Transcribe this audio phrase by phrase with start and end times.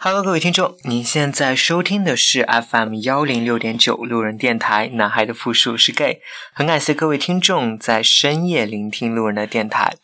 [0.00, 4.86] Hello，各位听众，您现在收听的是 FM 幺零六点九路人电台。
[4.92, 6.20] 男孩的复数是 gay，
[6.52, 9.96] 很感谢各位听众在深夜聆听路人的电台。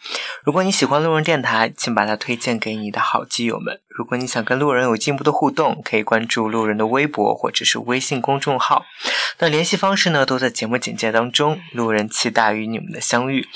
[0.43, 3.83] 如果你喜欢路人电台，请把它推荐给你的好基友们。
[3.87, 8.85] 如果你想跟路人有进一步的互动，可以关注路人的微博或者是微信公众号。
[9.39, 11.61] 那联系方式呢，都在节目简介当中。
[11.73, 13.47] 路人期待与你们的相遇。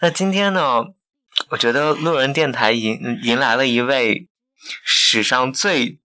[0.00, 0.86] 那今天呢，
[1.50, 4.29] 我觉得路人电台迎迎来了一位。
[4.84, 5.98] 史上最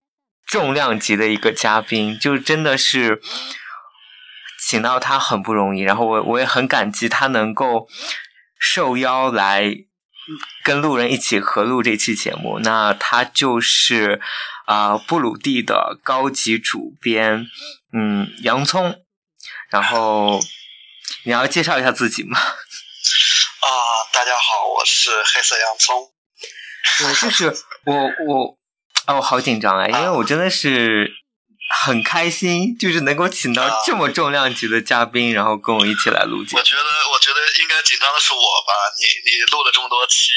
[0.45, 3.21] 重量级的一个嘉宾，就真的是
[4.59, 5.81] 请到他很不容易。
[5.81, 7.87] 然后我我也很感激他能够
[8.59, 9.75] 受邀来
[10.63, 12.59] 跟路人一起合录这期节目。
[12.59, 14.21] 那他就是
[14.65, 17.47] 啊布鲁蒂的高级主编，
[17.93, 19.03] 嗯，洋葱。
[19.69, 20.39] 然后
[21.23, 22.39] 你要介绍一下自己吗？
[22.39, 23.67] 啊，
[24.13, 26.13] 大家好，我是黑色洋葱。
[27.03, 27.51] 我，就是
[27.85, 27.93] 我
[28.25, 28.57] 我
[29.05, 29.87] 啊，我，好紧张啊！
[29.87, 31.13] 因为我真的是
[31.83, 36.57] 很开心，就是能够请到这么重量级的嘉宾，然后跟我一起来录节目。
[36.57, 36.83] 我觉得，
[37.13, 38.73] 我觉得应该紧张的是我吧？
[38.97, 40.31] 你你录了这么多期，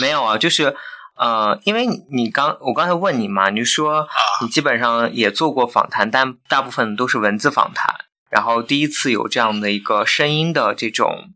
[0.00, 0.38] 没有啊？
[0.38, 0.74] 就是
[1.16, 4.08] 呃，因为你你刚我刚才问你嘛，你说
[4.40, 7.94] 你基本上也做过访谈，但大部分都是文字访谈，
[8.30, 11.28] 然后第一次有这样的一个声音的这种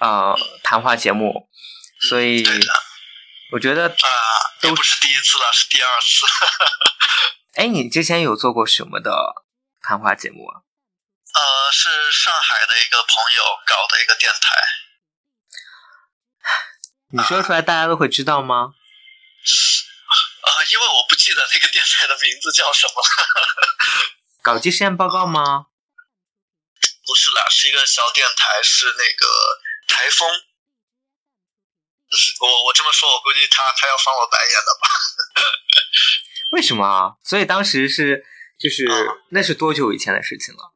[0.00, 1.48] 呃谈话节目，
[2.08, 2.42] 所以。
[3.54, 3.92] 我觉得啊，
[4.62, 6.24] 都不是第一次了，是第二次。
[7.58, 9.12] 哎，你之前有做过什么的
[9.82, 10.62] 谈话节目啊？
[11.34, 14.54] 呃，是上海的一个朋友搞的一个电台。
[17.10, 18.74] 你说出来，大家都会知道吗？
[20.42, 22.94] 啊，因为我不记得那个电台的名字叫什么。
[24.42, 25.66] 搞基实验报告吗？
[27.04, 29.26] 不是啦，是一个小电台，是那个
[29.88, 30.28] 台风。
[32.40, 34.88] 我我这么说，我估计他他要翻我白眼了吧？
[36.52, 37.16] 为什么？
[37.24, 38.22] 所以当时是
[38.58, 38.86] 就是
[39.30, 40.74] 那是多久以前的事情了？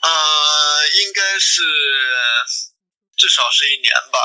[0.00, 1.60] 呃，应该是
[3.16, 4.18] 至少是一年吧。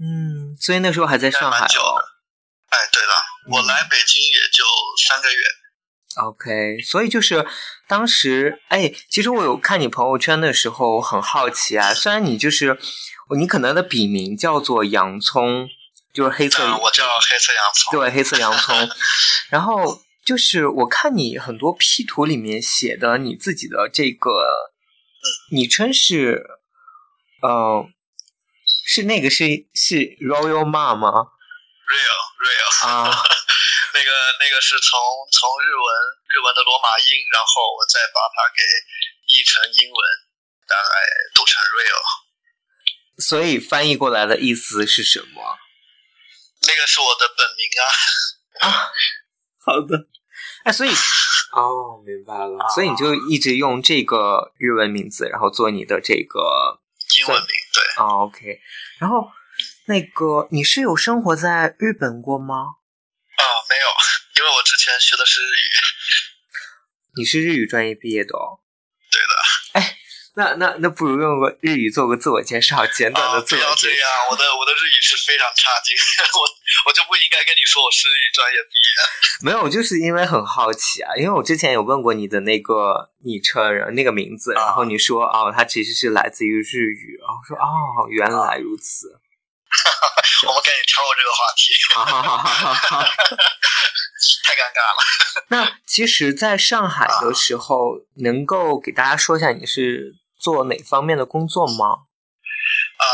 [0.00, 1.96] 嗯，所以那时候还在上海哦。
[2.68, 3.14] 哎，对了，
[3.50, 4.64] 我来北京也就
[5.08, 5.42] 三个月。
[6.16, 7.48] OK，所以就是
[7.86, 11.94] 当时哎，其实我有看你朋友圈的时候，很好奇啊。
[11.94, 12.78] 虽然你就是。
[13.36, 15.68] 你可能的笔名叫做洋葱，
[16.14, 16.62] 就是黑色。
[16.78, 17.98] 我叫黑色洋葱。
[17.98, 18.88] 对，黑色洋葱。
[19.50, 24.72] 然后就是我看你很多 P 图里面写的你自己的这个
[25.50, 26.44] 昵称是，
[27.42, 27.84] 呃，
[28.86, 31.10] 是那个是是 Royal 妈吗
[31.88, 33.08] ？Real Real 啊，
[33.92, 34.10] 那个
[34.40, 35.00] 那个是从
[35.32, 35.86] 从日文
[36.28, 38.62] 日文的罗马音，然后我再把它给
[39.32, 39.98] 译成英文，
[40.68, 40.88] 大概
[41.34, 42.27] 读成 Real。
[43.28, 45.58] 所以翻译过来的意思是什么？
[46.66, 47.84] 那个是我的本名啊。
[48.66, 48.88] 啊，
[49.60, 50.08] 好的。
[50.64, 50.88] 哎，所以
[51.52, 52.56] 哦，明白了。
[52.74, 56.80] 所以你就一直用这个日文名字，然后做你的这个
[57.18, 58.02] 英文名，对。
[58.02, 58.60] 哦，OK。
[58.98, 59.28] 然后
[59.84, 62.54] 那个你是有生活在日本过吗？
[62.56, 63.86] 啊，没有，
[64.38, 65.68] 因为我之前学的是日语。
[67.18, 68.60] 你是日语专业毕业的哦。
[70.38, 73.66] 那那那不如用个日语做个自我介绍，简短的自我介绍。
[73.66, 75.90] 不要这样，我的我的日语是非常差劲，
[76.38, 76.46] 我
[76.86, 78.94] 我就不应该跟你说我是日语专业毕业。
[79.42, 83.60] 没有，就是因为很好奇啊，因为我之前有问过你的那个昵称，
[83.96, 89.08] 那个名字，然后你说哦，它其实是来自于日语，然后说哦，原来如此。
[90.46, 91.74] 我们赶紧跳过这个话题。
[91.94, 93.02] 好好好好好，
[94.44, 95.02] 太尴尬了。
[95.48, 100.14] 那其实，在上海的时候，能够给大家说一下你是。
[100.38, 102.06] 做哪方面的工作吗？
[102.98, 103.04] 呃，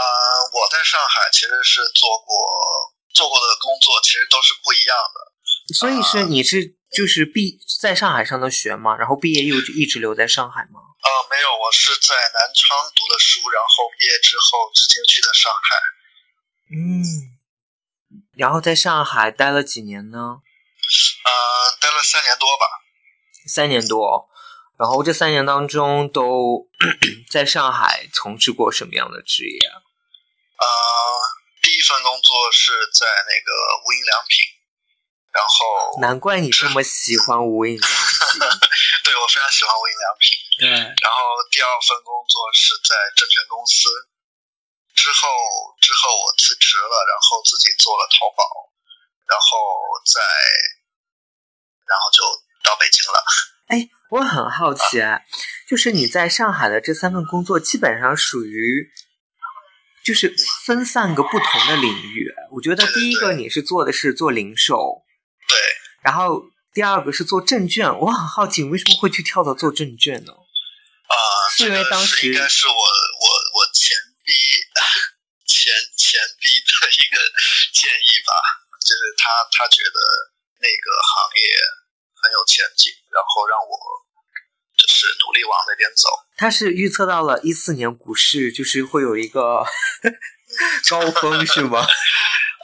[0.53, 2.35] 我在上海其实是做过
[3.15, 5.33] 做过的工作，其实都是不一样的。
[5.75, 8.97] 所以是你是就是毕在上海上的学吗？
[8.97, 10.81] 然后毕业又一直留在上海吗？
[11.05, 15.77] 呃，没有，我是在南昌读的书，然后毕业之后直接去的上海。
[16.73, 17.37] 嗯，
[18.37, 20.41] 然后在上海待了几年呢？
[21.25, 22.65] 呃，待了三年多吧。
[23.47, 24.29] 三年多。
[24.77, 26.67] 然后这三年当中都
[27.31, 29.79] 在上海从事过什么样的职业啊？
[30.59, 30.67] 呃，
[31.63, 33.51] 第一份工作是在那个
[33.87, 34.35] 无印良品，
[35.31, 38.43] 然后难怪你这么喜欢无印良品。
[39.07, 40.27] 对，我非常喜欢无印良品。
[40.59, 40.67] 对。
[40.71, 43.87] 然后第二份工作是在证券公司，
[44.99, 45.23] 之后
[45.79, 48.43] 之后我辞职了，然后自己做了淘宝，
[49.31, 49.47] 然后
[50.11, 50.19] 再
[51.87, 52.27] 然后就
[52.67, 53.23] 到北京了。
[53.71, 53.87] 哎。
[54.15, 55.03] 我很好奇，
[55.69, 58.89] 就是你在上海的这三份工作，基本上属于
[60.05, 60.33] 就是
[60.65, 62.31] 分散个不同的领域。
[62.53, 65.03] 我觉得第一个你是做的是做零售，
[65.49, 65.59] 对，
[66.05, 70.31] 然后第二个是做证券，我很好奇为什么会去跳到做证券呢？
[70.31, 71.19] 啊，
[71.51, 73.27] 是因为当时应该是我我
[73.59, 74.31] 我前逼
[75.43, 77.19] 前前逼的一个
[77.75, 78.31] 建议吧，
[78.79, 79.99] 就是他他觉得
[80.63, 81.43] 那个行业
[82.23, 83.75] 很有前景，然后让我
[84.87, 86.09] 就是努力往那边走。
[86.37, 89.65] 他是预测到了一四年股市就是会有一个
[90.91, 91.81] 高峰，是吗？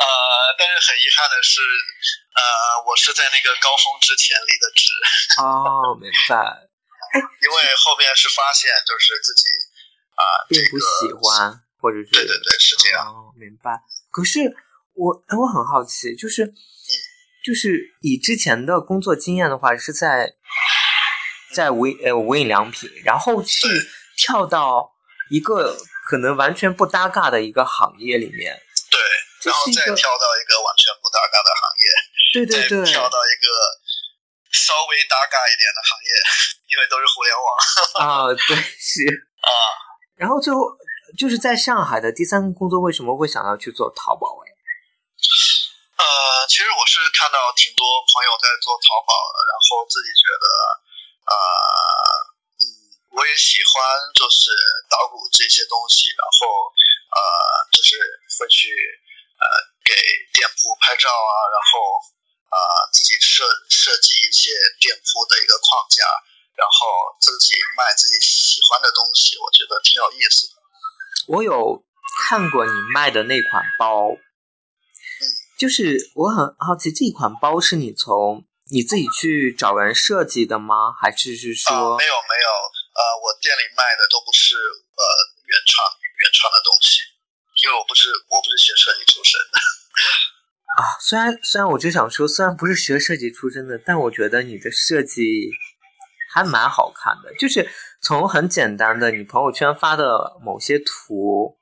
[0.00, 0.06] 呃，
[0.58, 2.43] 但是很遗憾的是，呃，
[2.88, 4.84] 我是在那个高峰之前离的职。
[5.44, 6.69] 哦，明白。
[7.12, 9.44] 因为后面是发现，就是自己
[10.14, 13.05] 啊，并不喜欢，或者是对对对，是这样。
[13.06, 13.82] 哦，明白。
[14.11, 14.40] 可是
[14.94, 16.46] 我我很好奇，就是
[17.44, 20.37] 就是以之前的工作经验的话，是在
[21.52, 23.69] 在无呃无印良品，然后去
[24.17, 24.93] 跳到
[25.31, 25.76] 一个
[26.08, 28.61] 可能完全不搭嘎的一个行业里面，
[28.91, 29.00] 对，
[29.44, 31.85] 然后再跳到一个完全不搭嘎的行业，
[32.35, 33.49] 对对对，跳到一个
[34.52, 36.11] 稍微搭嘎一点的行业。
[36.70, 37.43] 因为都是互联网
[37.99, 39.03] 啊，对，是
[39.43, 39.50] 啊。
[40.14, 40.70] 然后最后
[41.19, 44.38] 就是在上海的第三个工作，为什么会想要去做淘宝？
[44.46, 44.55] 哎，
[45.99, 50.46] 呃，其实我是看到挺多朋友在做淘宝的，然后自己觉得，
[51.31, 51.35] 呃，
[52.59, 52.65] 嗯，
[53.15, 53.75] 我也喜欢
[54.19, 54.50] 就是
[54.91, 56.69] 捣鼓这些东西，然后
[57.15, 57.19] 呃，
[57.71, 57.94] 就是
[58.35, 58.75] 会去
[59.38, 59.44] 呃
[59.87, 59.94] 给
[60.35, 61.71] 店铺拍照啊，然后
[62.50, 62.59] 呃
[62.91, 64.50] 自己设设计一些
[64.82, 66.03] 店铺的一个框架。
[66.61, 70.55] 然后自己卖自己喜欢的东西，我觉得挺有意思的。
[71.29, 71.82] 我有
[72.21, 74.19] 看过你卖的那款包，嗯，
[75.59, 80.93] 就是我很好奇，这款包是你从你自己去找人设计的吗？
[81.00, 81.99] 还是是说？
[81.99, 82.49] 没有没有，
[82.94, 85.02] 呃，我店里卖的都不是呃
[85.46, 85.87] 原创
[86.19, 87.02] 原创的东西，
[87.62, 89.56] 因为我不是我不是学设计出身的。
[90.78, 95.50] 啊，虽然虽然我就想说，虽然不是学设计出身的，但我觉得你的设计。
[96.32, 97.69] 还蛮好看的，就是
[98.00, 101.58] 从很简单的你朋友圈发的某些图，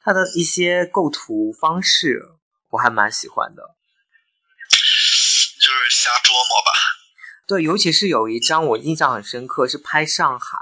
[0.00, 2.22] 它的一些构图方式，
[2.70, 3.74] 我还蛮喜欢的。
[5.74, 6.72] 就是瞎琢磨吧。
[7.46, 10.56] 对，尤其是有一张我印象很深刻，是拍上海，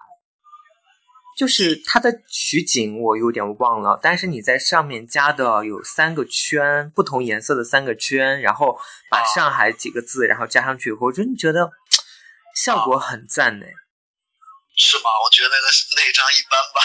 [1.39, 8.79] 就是它的取景我有点忘了，但是你在上面加的有三个圈，不同颜色的三个圈，然后
[9.11, 11.73] 把上海几个字然后加上去以后，我真的觉得。
[12.55, 13.65] 效果很赞呢，
[14.77, 15.05] 是吗？
[15.25, 15.67] 我觉得那个
[15.97, 16.81] 那张一般吧。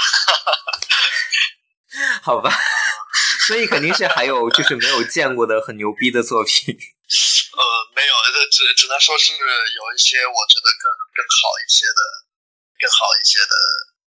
[2.24, 2.50] 好吧，
[3.48, 6.78] 所以肯定是还有就是没有见过的很牛逼的作品。
[7.58, 7.64] 呃，
[7.96, 8.14] 没有，
[8.52, 10.86] 只只能说是有一些我觉得更
[11.18, 12.02] 更好一些的、
[12.78, 13.54] 更好一些的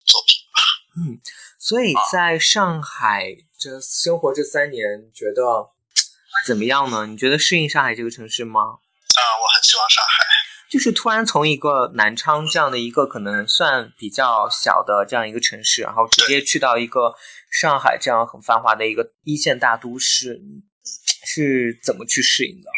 [0.04, 0.60] 作品吧。
[1.00, 1.16] 嗯，
[1.58, 5.72] 所以在上海这生活这三年，觉得
[6.46, 7.06] 怎么样呢？
[7.06, 8.60] 你觉得适应上海这个城市吗？
[8.60, 10.26] 啊，我很喜欢上海。
[10.68, 17.14] 就是突然从一个南昌这样的一个可能算比较小的这样一个城市，然后直接去到一个
[17.50, 20.38] 上海这样很繁华的一个一线大都市，
[21.24, 22.68] 是怎么去适应的？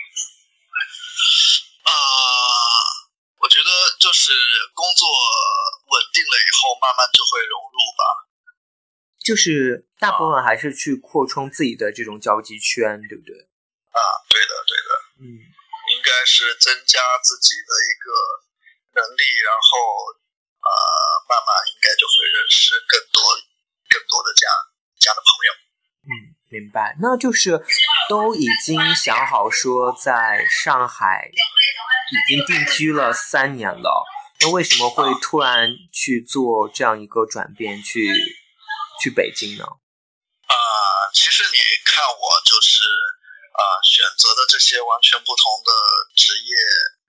[4.11, 4.35] 就是
[4.75, 8.03] 工作稳定了以后，慢慢就会融入吧。
[9.23, 13.39] 就是大部分还是去扩充自己的这种交际圈，对不对？
[13.95, 14.91] 啊，对的，对的，
[15.23, 15.47] 嗯。
[15.95, 18.11] 应该是增加自己的一个
[18.99, 19.71] 能力，然后
[20.59, 20.71] 呃，
[21.31, 23.23] 慢慢应该就会认识更多、
[23.91, 24.51] 更多的这样
[24.99, 25.51] 这样的朋友。
[26.03, 26.13] 嗯，
[26.51, 26.97] 明白。
[26.99, 27.63] 那就是
[28.09, 31.31] 都已经想好说在上海
[32.11, 34.05] 已经定居了三年了，
[34.41, 38.13] 那为什么会突然去做这样一个转变，去
[39.03, 39.65] 去北京呢？
[39.65, 40.55] 啊，
[41.15, 42.85] 其实你看我就是。
[43.51, 45.71] 啊，选择的这些完全不同的
[46.17, 46.55] 职业，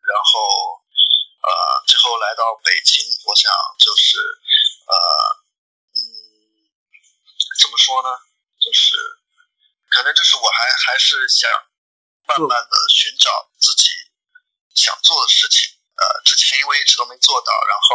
[0.03, 0.83] 然后
[1.39, 1.49] 呃，
[1.87, 3.47] 最后来到北京，我想
[3.79, 4.17] 就是
[4.83, 4.93] 呃，
[5.95, 6.01] 嗯，
[7.55, 8.09] 怎么说呢？
[8.59, 8.97] 就是
[9.95, 11.47] 可能就是我还还是想
[12.27, 13.87] 慢慢的寻找自己
[14.75, 15.67] 想做的事情。
[15.95, 17.89] 呃，之前因为一直都没做到，然后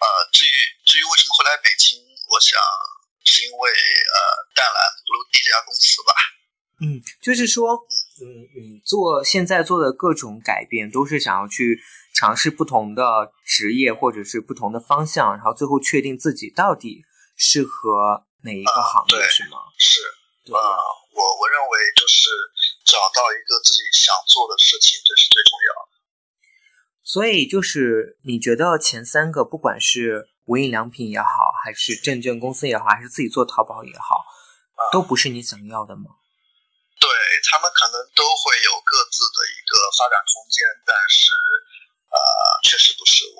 [0.00, 0.54] 呃，至于
[0.86, 2.00] 至于为什么会来北京，
[2.32, 2.56] 我想
[3.24, 4.16] 是因为呃，
[4.54, 6.12] 淡蓝 Blue D 这家公司吧。
[6.80, 7.72] 嗯，就是说，
[8.20, 8.24] 嗯，
[8.56, 11.80] 你做现在做的各种改变，都是想要去
[12.14, 17.04] 尝试不同的职业或者是不同的方向，然后最后确定自己到底
[17.36, 19.56] 适合哪一个行业，是吗？
[19.76, 20.00] 是，
[20.52, 20.60] 啊，
[21.16, 22.28] 我我认为就是
[22.84, 25.95] 找到一个自己想做的事情，这是最重要的。
[27.06, 34.26] 所以就是你觉得前三个，不管是无印良品也好，还是证券公司也好，还是自己做淘宝也好，
[34.90, 36.18] 都不是你想要的吗？
[36.98, 37.14] 都对
[37.46, 41.30] 他们可能都会有各自的一个发展空间，但是
[42.10, 42.18] 呃，
[42.66, 43.38] 确实不是我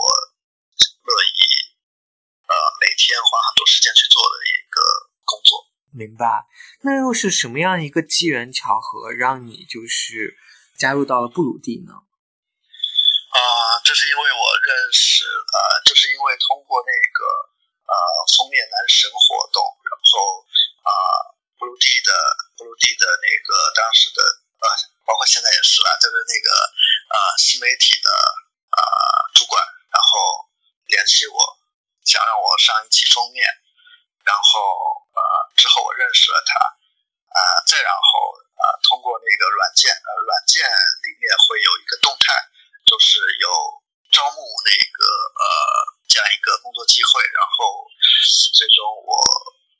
[1.02, 1.38] 乐意
[2.46, 4.78] 呃每天花很多时间去做的一个
[5.26, 5.58] 工作。
[5.90, 6.46] 明白。
[6.86, 10.38] 那又是什么样一个机缘巧合，让你就是
[10.78, 12.06] 加入到了布鲁蒂呢？
[13.66, 17.18] 啊，这是因为我认识呃，就是因为通过那个
[17.82, 17.94] 呃
[18.38, 20.46] 封面男神活动，然后
[20.86, 20.90] 啊
[21.58, 22.10] 布鲁蒂的
[22.54, 24.22] 布鲁蒂的那个当时的
[24.62, 24.64] 呃，
[25.02, 26.48] 包括现在也是了，就是那个
[27.10, 28.08] 呃新媒体的
[28.70, 28.80] 呃
[29.34, 29.58] 主管，
[29.90, 30.46] 然后
[30.86, 31.38] 联系我，
[32.06, 33.42] 想让我上一期封面，
[34.22, 35.02] 然后。
[35.16, 35.24] 呃，
[35.56, 42.36] 之后我认识了他，呃，再然后呃，通过那个软件，呃，软件里面会有一个动态，
[42.86, 43.46] 就是有
[44.14, 45.00] 招募那个
[45.34, 45.44] 呃
[46.06, 47.84] 这样一个工作机会，然后
[48.54, 49.12] 最终我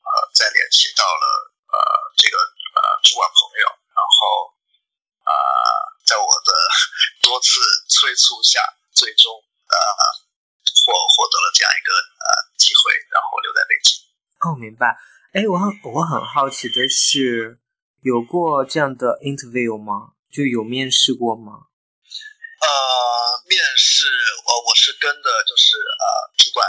[0.03, 1.25] 呃再联系到了
[1.71, 1.79] 呃
[2.19, 4.51] 这个呃主管朋友，然后
[5.23, 5.31] 呃
[6.05, 6.51] 在我的
[7.23, 8.59] 多次催促下，
[8.93, 9.77] 最终呃
[10.83, 14.03] 获获得了这样一个呃机会，然后留在北京。
[14.43, 14.99] 哦，明白。
[15.33, 17.61] 哎，我很我很好奇的是，
[18.03, 20.19] 有过这样的 interview 吗？
[20.31, 21.66] 就有面试过吗？
[22.61, 22.69] 呃，
[23.49, 24.07] 面试，
[24.47, 26.05] 我，我是跟的，就是呃，
[26.39, 26.67] 主管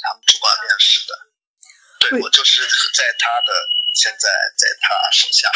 [0.00, 1.12] 他们主管面试的。
[2.00, 2.62] 对，我就是
[2.94, 3.52] 在他的
[3.94, 5.48] 现在在他手下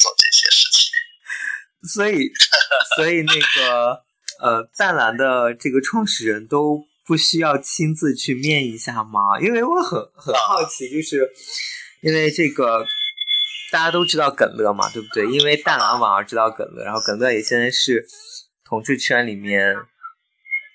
[0.00, 0.90] 做这些事情。
[1.92, 2.30] 所以，
[2.96, 4.04] 所以那个
[4.40, 9.40] 呃，淡蓝的这个创始人都不需要亲自去面一下吗？
[9.40, 11.30] 因为我很很好奇，就是。
[12.02, 12.86] 因为这个
[13.70, 15.26] 大家都知道耿乐嘛，对不对？
[15.26, 18.08] 因为淡蓝网而知道耿乐，然后耿乐也现在是
[18.70, 19.74] 同志圈里面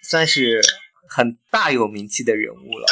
[0.04, 0.62] 算是
[1.10, 2.86] 很大有名气的人物了。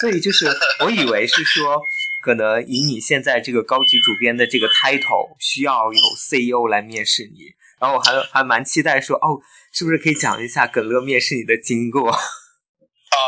[0.00, 0.46] 所以就是
[0.80, 1.82] 我以为是说，
[2.22, 9.40] 可能以你现在这个高级主编的这个 title，需要有 CEO 来面试你，然后我还还蛮期待说，哦，
[9.72, 12.04] 是不是可以讲一下耿乐面试你的经过？
[12.12, 13.18] 呃，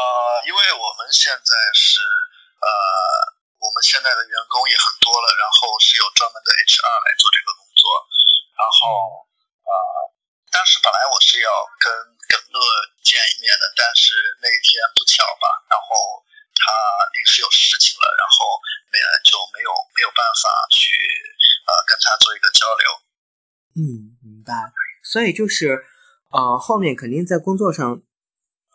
[0.46, 2.02] 因为我们现在是
[2.60, 3.34] 呃。
[3.56, 7.82] 我们现在的员工也很多了，然后是有专门的 HR 来做这个工作。
[8.54, 9.26] 然后，
[9.66, 9.74] 呃，
[10.56, 11.52] 当时本来我是要
[11.84, 11.92] 跟
[12.32, 12.58] 耿乐
[13.04, 16.24] 见一面的，但是那天不巧吧，然后
[16.56, 16.72] 他
[17.12, 18.56] 临时有事情了，然后
[18.88, 20.96] 没就没有没有办法去
[21.68, 22.84] 呃跟他做一个交流。
[23.76, 24.72] 嗯，明白。
[25.04, 25.84] 所以就是，
[26.32, 28.00] 呃，后面肯定在工作上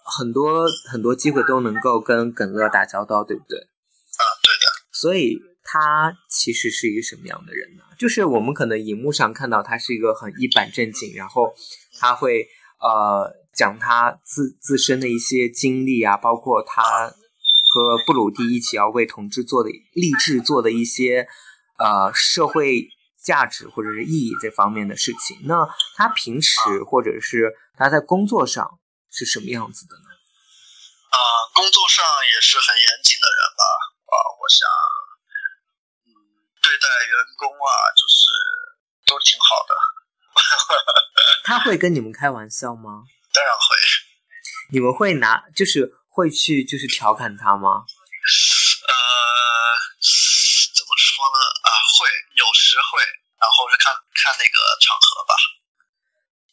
[0.06, 3.58] 很多很多机会都能够跟耿乐打交道，对不对？
[3.58, 4.86] 啊，对的。
[4.94, 7.84] 所以他其实是一个什么样的人呢？
[7.98, 11.54] 就是我们可能荧幕上看到他是一个很一板正经，然后
[11.98, 12.46] 他会
[12.82, 17.08] 呃讲他自自身的一些经历啊，包括他
[17.72, 21.26] 和布鲁蒂一起要为同志做的励志做的一些
[21.80, 22.90] 呃社会
[23.24, 25.40] 价值或者是意义这方面的事情。
[25.46, 28.78] 那他平时或者是他在工作上
[29.10, 30.08] 是什么样子的呢？
[31.16, 31.16] 啊，
[31.56, 32.04] 工作上
[32.36, 33.64] 也是很严谨的人吧。
[34.12, 34.68] 啊，我想，
[36.82, 38.20] 待员工啊，就是
[39.06, 39.72] 都挺好的。
[41.46, 43.06] 他会跟你们开玩笑吗？
[43.32, 43.62] 当然会。
[44.72, 47.84] 你们会拿，就是会去，就是调侃他吗？
[48.88, 48.94] 呃，
[50.02, 51.38] 怎么说呢？
[51.62, 51.70] 啊，
[52.00, 53.04] 会，有时会，
[53.38, 55.36] 然后是看看那个场合吧。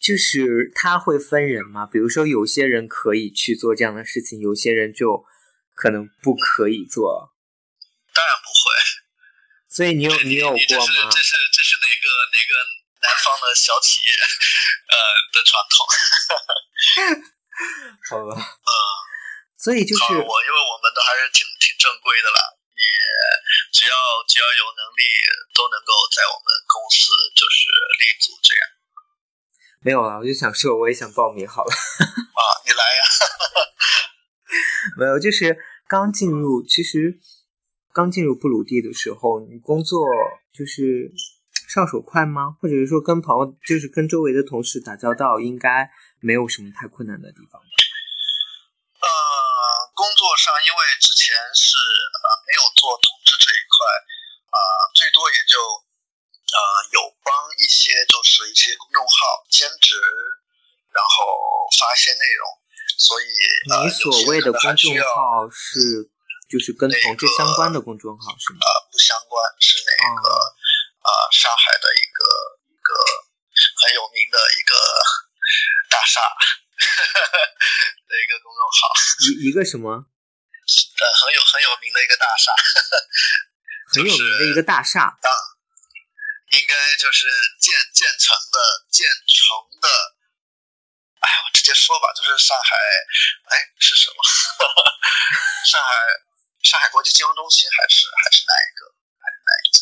[0.00, 1.87] 就是他会分人吗？
[1.87, 5.25] 比如说，有些人可以去做这样的事情，有些人就
[5.75, 7.35] 可能不可以做。
[9.68, 10.60] 所以你有你有过吗？
[10.66, 12.52] 这是这是这是哪个哪个
[13.04, 14.96] 南方的小企业呃
[15.32, 15.87] 的传统？
[18.10, 18.70] 好吧，嗯，
[19.60, 22.38] 所以就是我，因为我们都还是挺挺正规的了，
[22.75, 22.87] 也
[23.75, 23.94] 只要
[24.26, 25.02] 只要有能力，
[25.54, 27.68] 都能够在我们公司就是
[28.00, 28.62] 立足这样。
[29.84, 31.70] 没有了，我就想说，我也想报名好了。
[31.70, 33.02] 啊，你来呀！
[34.98, 35.54] 没有，就是
[35.87, 37.20] 刚进入，其实。
[37.98, 40.06] 刚进入布鲁地的时候，你工作
[40.54, 41.10] 就是
[41.66, 42.54] 上手快吗？
[42.62, 45.90] 或者是说跟朋友，就是跟周围的同事打交道，应该
[46.22, 47.66] 没有什么太困难的地方吧？
[49.02, 49.10] 呃，
[49.98, 53.74] 工作上因为之前是呃没有做统治这一块，
[54.46, 54.56] 呃，
[54.94, 56.58] 最多也就呃
[56.94, 59.98] 有帮一些就是一些公众号兼职，
[60.94, 62.46] 然后发一些内容，
[62.94, 63.26] 所以
[63.74, 66.14] 你所谓的公众号是？
[66.48, 68.58] 就是跟同志相关的公众号是吗？
[68.64, 72.24] 呃，不相关，是那个呃上海的一个
[72.72, 72.92] 一个
[73.84, 74.72] 很有名的一个
[75.90, 76.20] 大厦
[76.80, 78.80] 的一个公众号。
[79.28, 79.92] 一一个什么？
[79.92, 82.52] 呃，很有很有名的一个大厦。
[83.92, 85.00] 很有名的一个大厦。
[85.04, 85.30] 啊，
[86.52, 87.28] 应该就是
[87.60, 88.56] 建建成的
[88.90, 89.88] 建成的，
[91.20, 92.76] 哎，我直接说吧，就是上海，
[93.52, 94.16] 哎，是什么？
[95.68, 95.96] 上海
[96.68, 98.92] 上海国际金融中心还是还是哪一个？
[99.16, 99.80] 还是哪一家？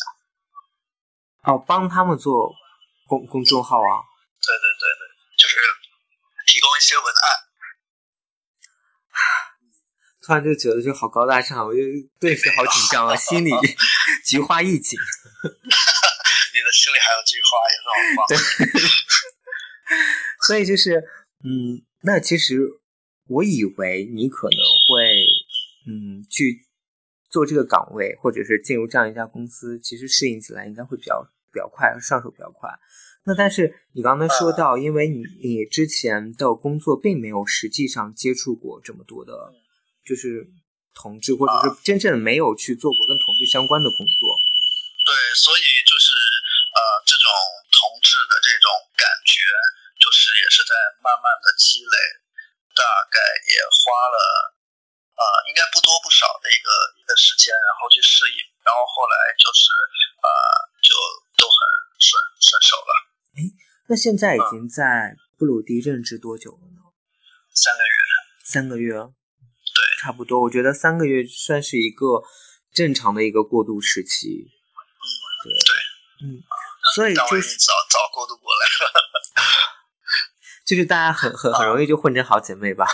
[1.51, 2.55] 哦，帮他们做
[3.05, 4.07] 公公众号啊？
[4.39, 5.03] 对对对对，
[5.37, 5.59] 就是
[6.45, 7.43] 提供一些文案。
[10.23, 11.79] 突然就觉得就好高大上，我就
[12.19, 13.51] 顿时好紧张啊，心里
[14.25, 14.97] 菊花一紧。
[16.55, 18.37] 你的心里还有菊花，也让我对，
[20.47, 21.03] 所以就是，
[21.43, 22.59] 嗯，那其实
[23.27, 25.25] 我以为你可能会，
[25.87, 26.66] 嗯，去
[27.37, 31.21] 做这个岗位，或者是进入这样一家公司，其实适应起来应该会比较
[31.53, 32.67] 比较快，上手比较快。
[33.25, 39.53] 那但是你刚才说到，因为你你之前的工作并没有实际上接触过这么多的。
[40.07, 40.39] 就是
[40.95, 44.39] 同志，或者是真正没有去做过跟同志相关的工作。
[45.03, 46.15] 对，所以就是
[46.71, 47.27] 呃，这种
[47.75, 49.43] 同志的这种感觉，
[49.99, 51.95] 就是也是在慢慢的积累，
[52.71, 53.19] 大概
[53.51, 54.17] 也花了
[55.17, 59.73] 呃，应该不多不少的一个一个时间，然后去适应，然后后来就是
[60.21, 60.29] 呃，
[60.85, 60.93] 就
[61.41, 61.57] 都很
[61.97, 62.91] 顺顺手了。
[63.33, 63.39] 哎，
[63.89, 66.85] 那现在已经在布鲁迪任职多久了呢？
[67.53, 67.97] 三个月。
[68.45, 68.93] 三个月。
[68.93, 70.41] 对，差不多。
[70.41, 72.21] 我觉得三个月算是一个
[72.73, 74.45] 正常的一个过渡时期。
[74.45, 75.05] 嗯，
[75.43, 75.73] 对对，
[76.25, 76.41] 嗯，
[76.95, 78.93] 所以就是早早过渡过来了。
[80.65, 82.85] 就是大家很很很容易就混成好姐妹吧。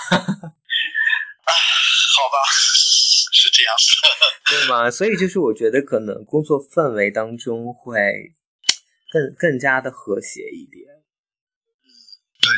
[2.23, 2.37] 啊，好吧，
[3.35, 3.85] 是这样子，
[4.49, 4.89] 对吗？
[4.89, 7.99] 所以就是我觉得可能工作氛围当中会
[9.11, 10.87] 更更加的和谐一点。
[11.83, 11.85] 嗯，
[12.41, 12.49] 对。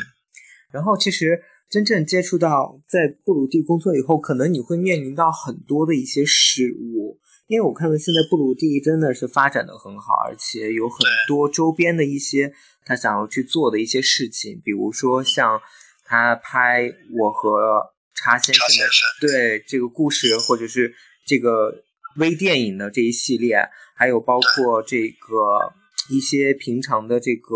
[0.71, 1.43] 然后其实。
[1.67, 12.53] 真正接触到在布鲁地工作以后，可能你会面临到很多的一些事物，因为我看到现在布鲁蒂真的是发展的很好，而且有很多周边的一些
[12.85, 15.59] 他想要去做的一些事情，比如说像
[16.05, 16.87] 他拍
[17.19, 21.83] 我和查先生的对这个故事，或者是这个
[22.17, 23.57] 微电影的这一系列，
[23.95, 25.73] 还有包括这个
[26.09, 27.49] 一些平常的这个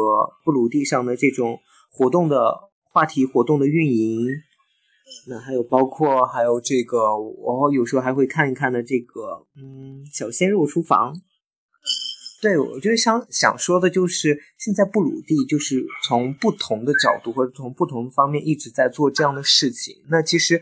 [0.43, 1.59] 布鲁地上的这种
[1.91, 2.69] 活动的。
[2.91, 4.25] 话题活动的运营，
[5.27, 11.13] 那还有包括还有这个，我有时候还会看一看的这个，嗯，小鲜肉厨房。
[12.41, 20.03] 对，我就是想想说的就是，现在布鲁蒂就是从不同的角度或者从不同的方面一直在做这样的事情。
[20.09, 20.61] 那其实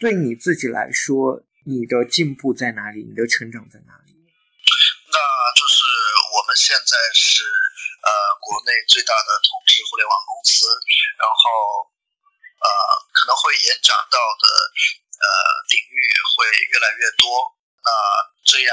[0.00, 3.02] 对你自己来说，你的进步在哪里？
[3.02, 4.14] 你的成长在哪里？
[4.14, 5.18] 那
[5.58, 5.84] 就是
[6.34, 7.42] 我们现在是。
[7.98, 10.70] 呃，国内最大的同质互联网公司，
[11.18, 11.42] 然后
[12.62, 12.68] 呃，
[13.10, 14.46] 可能会延展到的
[15.18, 15.26] 呃
[15.66, 15.98] 领域
[16.32, 17.26] 会越来越多。
[17.82, 17.90] 那
[18.46, 18.72] 这样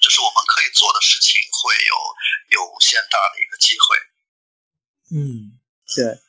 [0.00, 1.94] 就是我们可以做的事情会有
[2.58, 3.86] 有无限大的一个机会。
[5.14, 5.58] 嗯，
[5.94, 6.20] 对。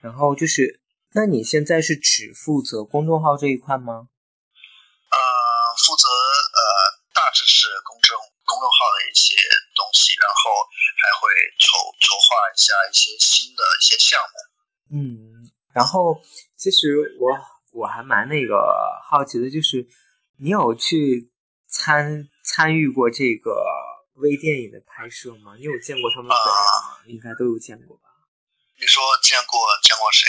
[0.00, 0.80] 然后就是，
[1.14, 4.08] 那你现在是只负责公众号这一块吗？
[5.10, 5.18] 呃，
[5.82, 6.60] 负责呃，
[7.14, 9.34] 大致是公众公众号的一些
[9.74, 10.66] 东西，然后。
[10.98, 11.28] 还会
[11.58, 11.66] 筹
[12.00, 16.20] 筹划一下一些新的一些项目，嗯，然后
[16.56, 17.30] 其实我
[17.72, 18.56] 我还蛮那个
[19.08, 19.86] 好奇的，就是
[20.38, 21.30] 你有去
[21.66, 23.64] 参参与过这个
[24.14, 25.54] 微电影的拍摄吗？
[25.56, 26.98] 你有见过他们本人吗？
[27.06, 28.10] 应该都有见过吧？
[28.78, 30.28] 你说见过见过谁？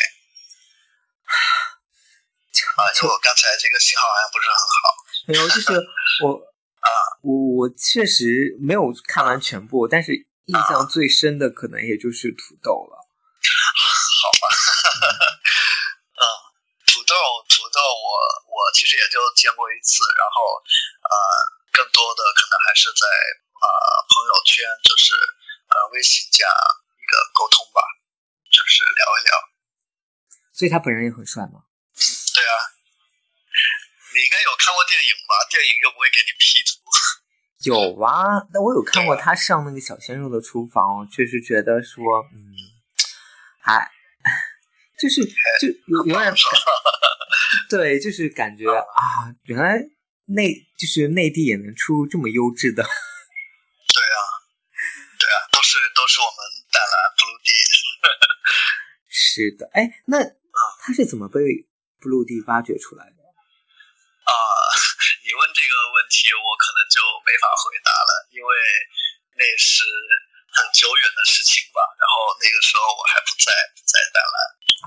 [2.78, 4.96] 啊，因为我刚才这个信号好像不是很好。
[5.28, 5.74] 没有，就是
[6.24, 6.34] 我
[6.80, 6.90] 啊，
[7.22, 10.26] 我我确实没有看完全部，但是。
[10.48, 14.48] 印象最深的可能也就是土豆了， 好吧，
[16.16, 16.24] 嗯，
[16.88, 17.14] 土豆，
[17.50, 18.37] 土豆，我我
[18.74, 20.36] 其实也就见过一次，然后
[21.06, 21.14] 呃，
[21.72, 23.04] 更多的可能还是在
[23.60, 23.66] 呃
[24.10, 25.14] 朋友圈，就是
[25.70, 27.80] 呃微信加一个沟通吧，
[28.52, 29.32] 就是聊一聊。
[30.54, 31.70] 所以他本人也很帅吗？
[32.34, 32.54] 对啊，
[34.14, 35.34] 你应该有看过电影吧？
[35.50, 36.82] 电影又不会给你 P 图。
[37.66, 42.54] 有啊，那我有看过他上那个小鲜肉的厨房，确实觉得说，嗯，
[43.60, 43.90] 还
[45.02, 45.26] 就是
[45.60, 46.34] 就有有点，
[47.70, 49.80] 对，就是感觉啊，原来
[50.26, 52.90] 内就是内地也能出这么优质的， 对
[54.04, 54.20] 啊，
[55.20, 56.38] 对啊，都是都是我们
[56.72, 57.52] 淡蓝布鲁迪，
[59.08, 60.20] 是的，哎，那
[60.82, 61.40] 他是怎么被
[62.00, 63.20] 布鲁迪挖掘出来的？
[64.28, 64.34] 啊，
[65.24, 68.50] 你问这个问题，我可能就没法回答了，因为
[69.40, 69.88] 那是
[70.52, 71.80] 很久远的事情吧。
[71.96, 73.56] 然后那个时候我还不在，
[73.88, 74.36] 在淡蓝。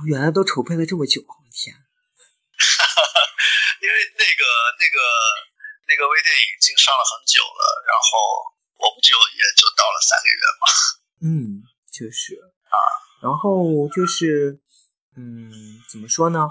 [0.07, 1.73] 原来都筹备了这么久，我天！
[3.81, 4.43] 因为那个、
[4.77, 4.97] 那个、
[5.89, 8.09] 那个微电影已经上了很久了，然后
[8.77, 10.65] 我不就也就到了三个月嘛。
[11.25, 12.35] 嗯，就是
[12.69, 12.77] 啊。
[13.23, 14.61] 然后就是，
[15.17, 15.51] 嗯，
[15.91, 16.49] 怎么说呢？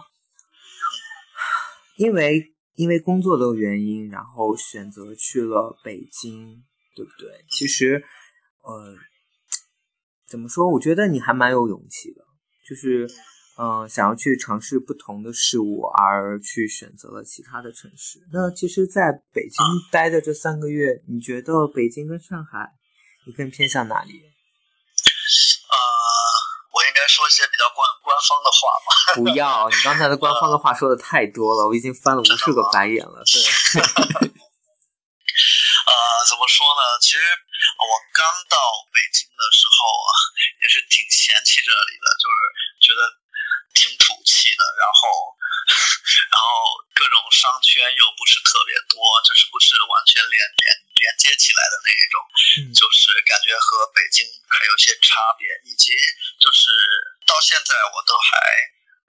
[1.97, 6.63] 因为因为工作的原因，然后选择去了北京，
[6.95, 7.45] 对不对？
[7.49, 8.03] 其实，
[8.61, 8.95] 呃，
[10.27, 10.69] 怎么说？
[10.69, 12.25] 我觉得你还蛮有勇气的，
[12.67, 13.07] 就是。
[13.59, 18.23] 嗯，想要去尝试不同的事物，而去选择了其他的城市。
[18.31, 19.59] 那其实，在北京
[19.91, 22.71] 待的这三个月，你觉得北京跟上海，
[23.27, 24.15] 你更偏向哪里？
[24.15, 25.75] 呃，
[26.71, 28.87] 我应该说一些比较官官方的话吗？
[29.19, 33.19] 不要，你刚才的官方的话说的太多了，我已经翻了无数个白眼了。
[33.27, 33.43] 对。
[35.83, 35.91] 呃，
[36.31, 36.95] 怎么说呢？
[37.03, 38.55] 其实我刚到
[38.95, 40.15] 北京的时候啊，
[40.63, 42.39] 也是挺嫌弃这里的，就是
[42.87, 43.19] 觉得。
[43.79, 45.07] 挺土气的，然后，
[46.35, 46.47] 然后
[46.91, 50.67] 各种商圈又不是特别多，就是不是完全连连
[50.99, 52.15] 连接起来的那一种，
[52.75, 55.95] 就是感觉和北京还有些差别，以及
[56.43, 56.67] 就是
[57.23, 58.35] 到现在我都还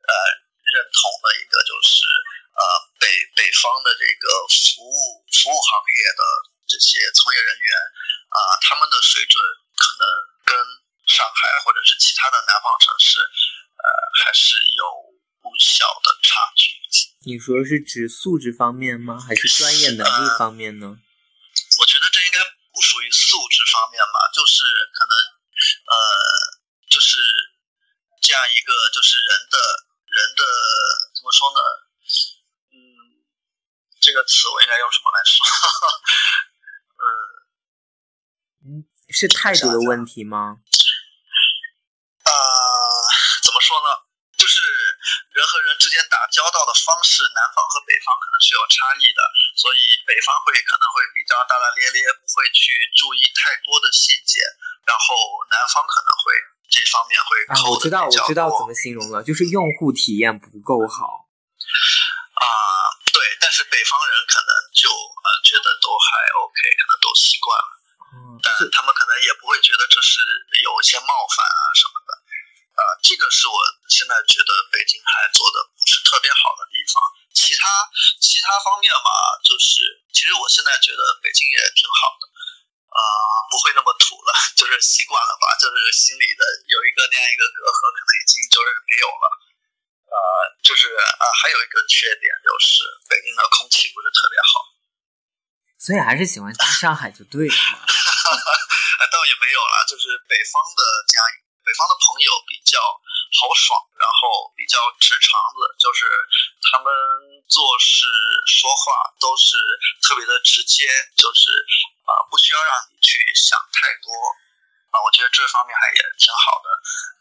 [0.07, 0.13] 呃
[0.63, 2.07] 认同的一个就是
[2.55, 2.63] 呃
[3.03, 6.23] 北北方的这个服务服务行业的
[6.71, 7.71] 这些从业人员
[8.31, 9.35] 啊，他们的水准
[9.75, 10.05] 可能
[10.47, 10.55] 跟
[11.11, 13.19] 上海或者是其他的南方城市。
[13.81, 13.89] 呃，
[14.25, 14.85] 还是有
[15.41, 16.69] 不小的差距。
[17.25, 19.19] 你说是指素质方面吗？
[19.21, 21.01] 还是专业能力方面呢？
[21.81, 22.41] 我觉得这应该
[22.73, 24.63] 不属于素质方面吧，就是
[24.93, 25.13] 可能
[25.85, 25.93] 呃，
[26.89, 27.19] 就是
[28.21, 29.59] 这样一个，就是人的
[30.09, 30.43] 人的
[31.15, 31.61] 怎么说呢？
[32.73, 32.77] 嗯，
[34.01, 35.45] 这个词我应该用什么来说？
[38.65, 40.61] 嗯，是态度的问题吗？
[43.61, 43.93] 说呢，
[44.41, 44.59] 就是
[45.37, 49.21] 人和人之间打交道的方式，南方和北方可能是有差异的，
[49.55, 54.41] 所以北方会可能会比较大大咧咧，不会去注意太多的细节，
[54.89, 55.07] 然后
[55.53, 56.35] 南方可能会
[56.73, 61.29] 这方面会啊，我知道，我知道怎么形容了，就是用户体验不够好
[62.41, 62.49] 啊，
[63.13, 66.09] 对，但是北方人可能就呃觉得都还
[66.43, 67.71] OK，可能都习惯了，
[68.17, 70.19] 嗯，但他们可能也不会觉得这是
[70.65, 71.90] 有一些冒犯啊什么的。
[72.81, 73.61] 呃，这个是我
[73.93, 76.97] 现在觉得北京还做的不是特别好的地方。
[77.37, 77.69] 其他
[78.25, 79.11] 其他方面嘛，
[79.45, 79.85] 就是
[80.17, 82.25] 其实我现在觉得北京也挺好的，
[82.89, 83.01] 呃，
[83.53, 89.27] 不会那么土了，就是习惯了吧，就是心里的有一个那样一个隔阂，可能已经就是没有了。
[90.09, 90.17] 呃，
[90.65, 94.53] 就是呃，还有一个缺点就是北京的空气不是特别好，
[95.77, 97.85] 所以还是喜欢去上海就对了嘛。
[99.13, 101.50] 倒也没有了，就是北方的这样一。
[101.61, 106.03] 北方的朋友比较豪爽，然后比较直肠子，就是
[106.67, 106.89] 他们
[107.47, 108.09] 做事
[108.49, 109.55] 说话都是
[110.03, 111.47] 特别的直接，就是
[112.09, 114.11] 啊，不需要让你去想太多
[114.91, 114.99] 啊。
[115.05, 116.67] 我觉得这方面还也挺好的。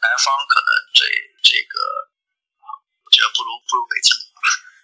[0.01, 1.05] 南方可能这
[1.45, 1.75] 这个，
[3.03, 4.09] 我觉得不如不如北京。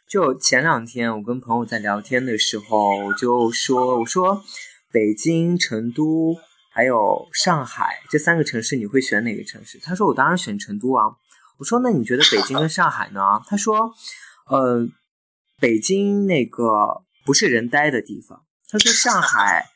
[0.05, 4.43] 就前两天我跟朋友在聊天的时候，我就说我说
[4.91, 6.37] 北京、成都。
[6.75, 9.79] 还有上海这三个城市，你会选哪个城市？
[9.81, 11.05] 他说：“我当然选成都啊。”
[11.57, 13.93] 我说：“那你觉得北京跟上海呢？”他说
[14.51, 14.85] ：“呃，
[15.57, 19.67] 北京那个不是人待的地方。”他说：“上海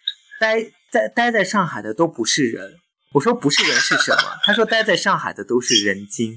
[0.41, 2.75] 待在待在上海的都不是人。”
[3.15, 6.33] 我说：“不是人是什么？”他说：“待在上海的都是人精。”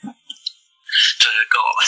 [0.00, 1.86] 真是够了。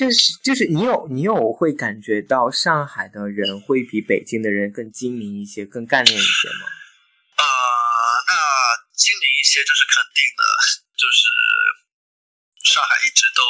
[0.00, 6.64] 确实，就是你有你有会感觉到上海的人会比北京的人更精明一些，更干练一些吗？
[7.36, 7.44] 呃，
[8.24, 8.32] 那
[8.96, 10.42] 精明一些这是肯定的，
[10.96, 11.20] 就是
[12.64, 13.44] 上海一直都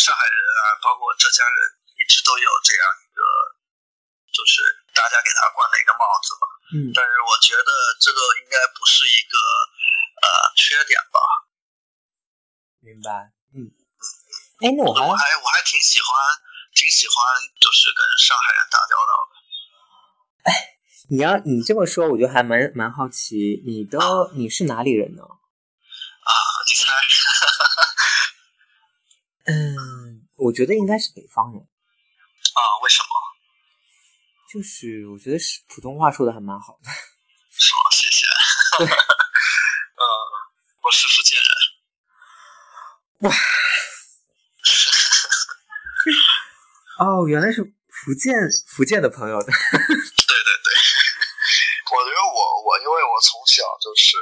[0.00, 1.58] 上海人啊，包括浙江人
[2.00, 3.20] 一直都有这样一个，
[4.32, 4.64] 就是
[4.96, 6.44] 大家给他冠了一个帽子嘛。
[6.80, 6.96] 嗯。
[6.96, 9.36] 但是我觉得这个应该不是一个
[10.24, 11.20] 呃缺点吧。
[12.80, 13.36] 明白。
[14.60, 16.08] 哎，那我还我还我还挺喜欢
[16.74, 17.14] 挺喜欢，
[17.60, 19.32] 就是跟上海人打交道的。
[20.44, 20.52] 哎，
[21.08, 23.98] 你要你这么说，我就还蛮蛮好奇，你的
[24.34, 25.22] 你是哪里人呢？
[25.22, 26.32] 啊，
[26.68, 26.92] 你猜？
[29.50, 31.60] 嗯，我觉得应该是北方人。
[31.60, 32.60] 啊？
[32.82, 33.08] 为什么？
[34.52, 36.90] 就是我觉得是普通话说的还蛮好的。
[37.58, 37.80] 是吗？
[37.92, 38.26] 谢谢。
[38.84, 38.86] 嗯，
[40.82, 41.48] 我是福建人。
[43.30, 43.34] 哇。
[47.00, 48.36] 哦，原来是福建
[48.68, 49.48] 福建的朋友的。
[49.48, 50.68] 对对对，
[51.96, 54.20] 我觉得我我因为我从小就是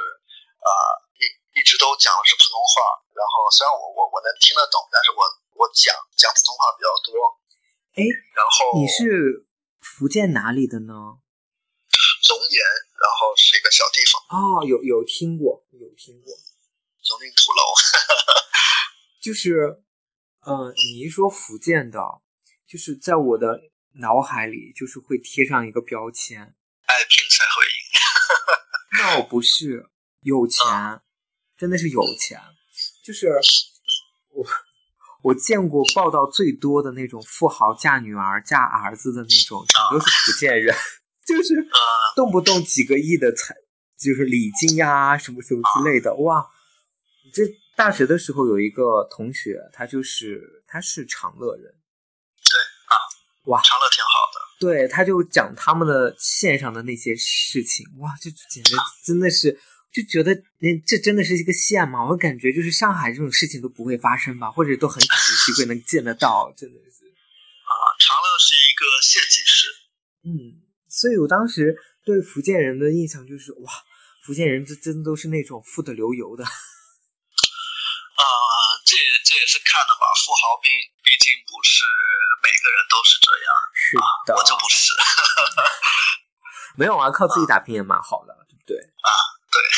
[0.63, 0.71] 啊
[1.19, 5.19] 一一直都讲的是普通话，然后虽然我我我能听得懂，但是我
[5.59, 7.11] 我讲讲普通话比较多。
[7.99, 9.43] 哎，然后你是
[9.83, 11.19] 福建哪里的呢？
[12.29, 14.23] 龙岩，然后是一个小地方。
[14.31, 16.31] 哦，有有听过，有听过。
[16.31, 17.73] 熔林土楼，
[19.19, 19.81] 就是，
[20.45, 21.99] 嗯，你一说福建的，
[22.69, 23.59] 就是在我的
[23.95, 29.01] 脑海里，就是会贴上一个标签，爱拼才会赢。
[29.01, 29.89] 那我不是
[30.21, 31.01] 有钱，
[31.57, 32.39] 真的是有钱，
[33.03, 33.27] 就是
[34.29, 34.45] 我
[35.23, 40.75] 我见过报道最多的那种富豪嫁女儿、嫁儿子的那种，全都是福建人，
[41.25, 41.67] 就是
[42.15, 43.55] 动不动几个亿的财，
[43.97, 46.47] 就是礼金呀，什么什么之类的，哇。
[47.31, 47.43] 这
[47.75, 51.75] 大学的时候有一个同学，他就是他是长乐人，
[53.45, 54.39] 哇，长乐挺好的。
[54.59, 58.75] 对，他就讲他们的线上的那些事情，哇，就简直
[59.05, 59.57] 真的是
[59.91, 62.05] 就觉得那这真的是一个线吗？
[62.05, 67.07] 我感觉就是上海这种事情都不会发生吧，或者都很少有机会能见得到，真的是。
[67.69, 69.67] 啊，长乐是一个县级市。
[70.25, 73.71] 嗯，所以我当时对福建人的印象就是哇，
[74.25, 76.43] 福建人这真都是那种富得流油的。
[78.99, 80.03] 啊，这这也是看的吧。
[80.25, 80.67] 富豪毕
[81.03, 81.85] 毕竟不是
[82.43, 83.95] 每个人都是这样，是
[84.27, 84.91] 的，我就不是。
[86.75, 88.77] 没有啊，靠自己打拼也蛮好的，对不对？
[88.77, 89.09] 啊，
[89.51, 89.61] 对。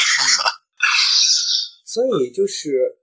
[1.86, 2.98] 所以就是，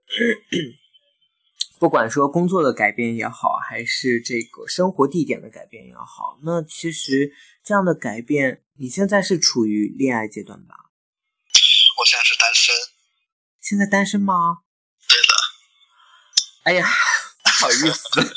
[1.79, 7.31] 不管说工作的改变也好，还是这个生活地点的改变也好，那其实
[7.63, 10.75] 这样的改变，你现在是处于恋爱阶段吧？
[11.99, 12.75] 我现在是单身。
[13.61, 14.59] 现在单身吗？
[16.63, 16.87] 哎呀，
[17.43, 17.83] 不好意思，
[18.19, 18.29] 赶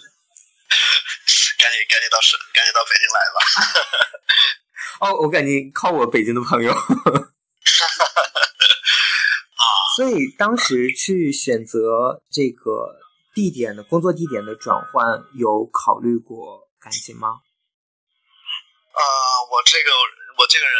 [1.72, 3.38] 紧赶紧到是赶紧到北京来吧。
[5.00, 6.72] 哦，我感觉靠我北京的朋友。
[6.72, 6.78] 啊，
[9.96, 13.00] 所以当时去选择这个
[13.34, 15.04] 地点的工作地点的转换，
[15.34, 17.42] 有考虑过感情吗？
[18.94, 19.02] 呃，
[19.50, 19.90] 我这个
[20.38, 20.74] 我这个人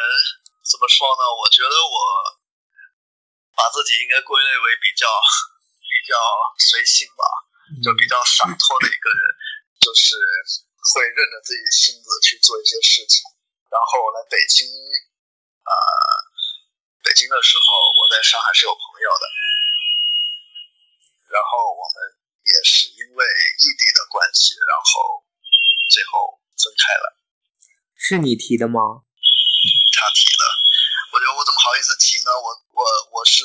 [0.70, 1.22] 怎么说呢？
[1.42, 1.98] 我觉得我
[3.57, 5.07] 把自己应该归类为比较。
[5.92, 6.16] 比较
[6.57, 7.22] 随性吧，
[7.85, 9.20] 就比较洒脱的一个人，
[9.76, 13.20] 就是会任着自己性子去做一些事情。
[13.68, 15.72] 然后来北京，呃，
[17.05, 19.24] 北京的时候，我在上海是有朋友的，
[21.28, 22.16] 然后我们
[22.48, 23.20] 也是因为
[23.61, 25.20] 异地的关系，然后
[25.92, 27.20] 最后分开了。
[28.00, 29.05] 是你提的吗？
[29.92, 30.42] 他提的。
[31.12, 32.33] 我觉得我怎么好意思提呢？
[32.33, 32.48] 我
[32.81, 32.81] 我
[33.12, 33.44] 我是。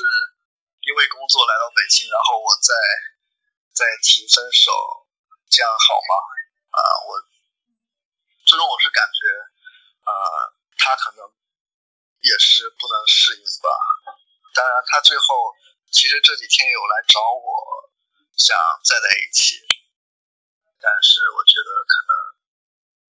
[0.87, 2.71] 因为工作来到北京，然后我再
[3.75, 4.71] 再提分手，
[5.51, 6.13] 这样好吗？
[6.71, 7.19] 啊，我
[8.47, 9.27] 最终我是感觉，
[10.07, 10.11] 呃，
[10.79, 11.27] 他可能
[12.23, 13.67] 也是不能适应吧。
[14.55, 15.51] 当然，他最后
[15.91, 17.91] 其实这几天有来找我，
[18.39, 18.55] 想
[18.87, 19.59] 再在一起，
[20.79, 22.11] 但是我觉得可能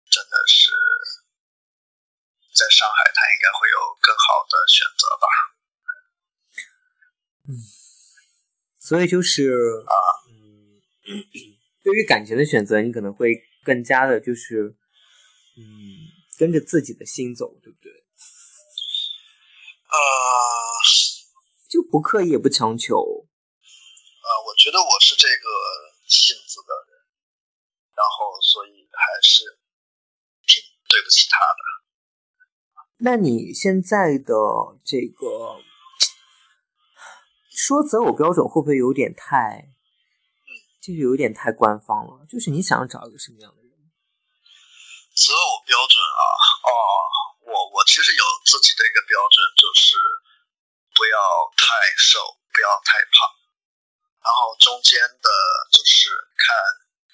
[0.09, 0.73] 真的是
[2.57, 5.56] 在上海，他应该会有更好的选择吧。
[7.47, 7.55] 嗯，
[8.77, 9.51] 所以就是
[9.85, 9.95] 啊，
[10.27, 10.81] 嗯，
[11.81, 14.75] 对于感情的选择，你可能会更加的，就是
[15.55, 15.63] 嗯，
[16.37, 17.89] 跟着自己的心走，对不对？
[19.87, 19.97] 呃，
[21.69, 22.97] 就不刻意也不强求。
[22.97, 25.47] 呃，我觉得我是这个
[26.05, 26.99] 性子的人，
[27.95, 29.57] 然后所以还是
[30.45, 31.63] 挺对不起他的。
[32.99, 34.33] 那你现在的
[34.83, 35.63] 这个？
[37.67, 39.75] 说择偶标准会不会有点太，
[40.79, 42.23] 就是有点太官方了？
[42.23, 43.75] 就是你想要找一个什么样的人？
[45.11, 46.23] 择偶标准啊，
[46.63, 46.71] 哦，
[47.43, 49.99] 我我其实有自己的一个标准，就是
[50.95, 51.19] 不要
[51.59, 51.67] 太
[51.99, 53.27] 瘦，不要太胖，
[54.23, 55.27] 然后中间的
[55.75, 56.07] 就是
[56.39, 56.55] 看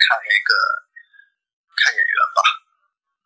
[0.06, 0.54] 看那个
[1.82, 2.42] 看眼缘吧。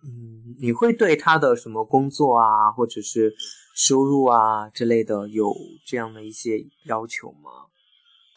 [0.07, 3.35] 嗯，你会对他的什么工作啊，或者是？
[3.77, 5.53] 收入啊之类的，有
[5.85, 7.69] 这样的一些要求吗？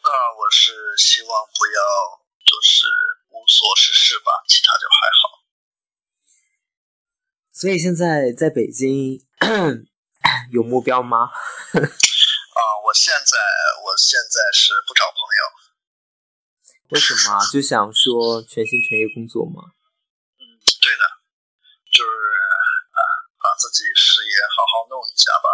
[0.03, 1.81] 那我是希望不要
[2.45, 2.85] 就是
[3.31, 5.41] 无所事事吧，其他就还好。
[7.51, 9.17] 所以现在在北京
[10.53, 11.17] 有目标吗？
[11.25, 13.37] 啊，我现在
[13.81, 15.41] 我现在是不找朋友。
[16.89, 17.39] 为什么？
[17.51, 19.73] 就想说全心全意工作吗？
[21.91, 22.11] 就是
[22.95, 22.99] 啊，
[23.37, 23.45] 把。
[23.61, 25.47] 自己事业好好弄一下吧，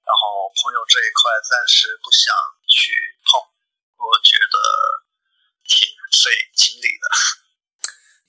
[0.00, 2.32] 然后朋友这一块暂时不想
[2.64, 2.88] 去
[3.28, 3.36] 碰，
[4.00, 4.56] 我觉得
[5.68, 5.84] 挺
[6.24, 7.04] 费精力的。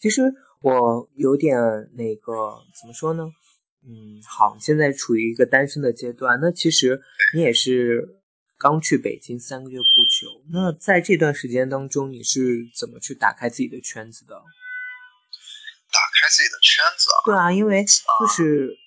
[0.01, 0.21] 其实
[0.59, 1.55] 我有点
[1.95, 3.23] 那个怎么说呢？
[3.87, 6.37] 嗯，好，现在处于一个单身的阶段。
[6.41, 6.99] 那其实
[7.33, 8.19] 你也是
[8.57, 14.43] 刚去北京三个月不久，那在这段时间当中，你是怎么去打开自己的圈子的？
[15.91, 17.17] 打开自己的圈子啊？
[17.25, 18.77] 对啊，因为就是。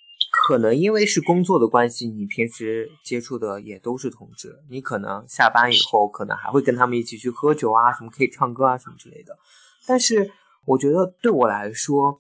[0.49, 9.39] 可能因为是工作的关系，你平时接触的也都是同志，你可能下班以后可能还会跟他们一起去喝酒啊，什么可以唱歌啊，什么之类的。
[9.87, 10.29] 但是
[10.67, 12.19] 我觉得对我来说，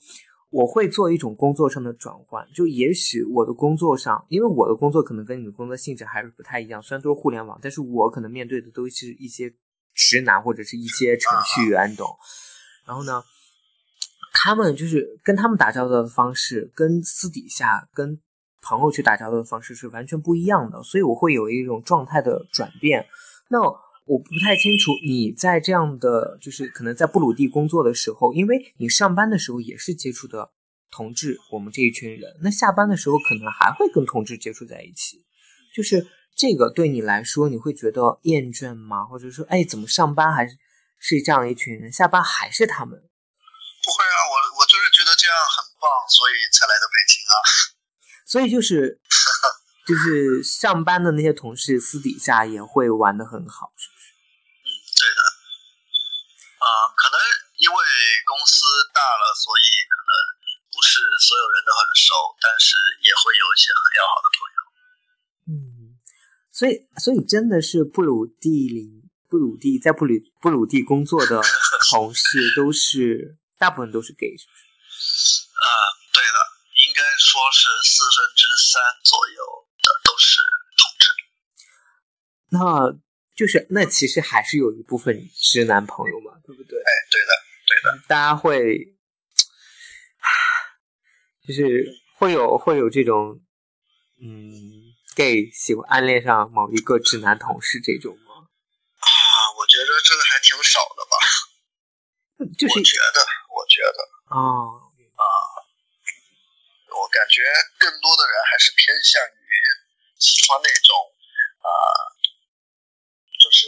[0.51, 9.53] 我会做一种工作上的转换，就也许我的工作上，因为我的工作可能跟你的工作性质还是不太一样，虽然都是互联网，但是我可能面对的都是一些
[9.93, 12.17] 直男或者是一些程序员，懂？
[12.87, 13.25] 然后呢？
[14.45, 18.21] 他们就是跟他们打交道的方式，跟私底下跟
[18.61, 23.07] 朋友去打交道的方式是完全不一样的，所以我会有一种状态的转变。
[23.49, 30.51] 那我不太清楚你在这样的，就是可能在布鲁地工作的时候，因为你上班的时候也是接触的
[30.91, 35.25] 同志，我们这一群人，那下班的时候可能还会跟同志接触在一起，
[35.75, 39.07] 就是这个对你来说，你会觉得厌倦吗？
[39.07, 40.55] 或者说，哎，怎么上班还是
[40.99, 43.03] 是这样一群人，下班还是他们？
[46.09, 47.35] 所以才来的北京啊。
[48.25, 49.01] 所以就是
[49.87, 54.05] 就是上班的那些同事私底下也会玩的很好，是不是？
[54.65, 55.21] 嗯，对的。
[56.65, 56.67] 啊，
[56.97, 57.17] 可能
[57.61, 57.77] 因为
[58.27, 60.13] 公司大了，所以可能
[60.73, 64.59] 不是所有人都很熟，但是也会有一些很要好的朋友。
[65.53, 66.01] 嗯，
[66.51, 71.43] 所以所以真的是布鲁蒂里布鲁蒂在布鲁布鲁蒂工作的
[71.91, 73.39] 同事都是。
[73.57, 75.44] 大部分都是 gay，是不是？
[75.65, 75.71] 呃，
[76.13, 76.39] 对的，
[76.87, 79.41] 应该说是四分之三左右
[79.81, 80.37] 的都是
[80.77, 81.09] 同志。
[82.51, 82.93] 那
[83.35, 86.79] 就是那其实还是有一部分直男朋友嘛，对不对？
[86.79, 87.33] 哎，对的，
[87.67, 88.05] 对的。
[88.07, 88.95] 大家会，
[91.47, 93.41] 就是会有会有这种，
[94.21, 98.35] 嗯，gay 喜欢暗恋上某一个直男同事这种吗？
[99.01, 99.09] 啊，
[99.59, 101.17] 我觉得这个还挺少的吧。
[102.59, 103.25] 就是觉得。
[103.55, 104.03] 我觉得
[104.35, 104.37] 啊
[105.15, 105.25] 啊，
[106.95, 107.43] 我感觉
[107.79, 109.51] 更多的人还是偏向于
[110.19, 110.95] 喜欢那种
[111.61, 111.69] 啊，
[113.41, 113.67] 就是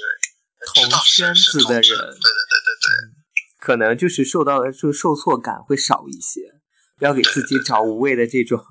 [0.74, 2.86] 同圈子的人，对对对对对，
[3.60, 6.60] 可能就是受到的就受挫感会少一些，
[6.98, 8.64] 不要给自己找无谓的这种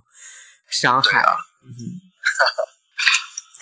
[0.69, 1.21] 伤害。
[1.63, 1.69] 嗯，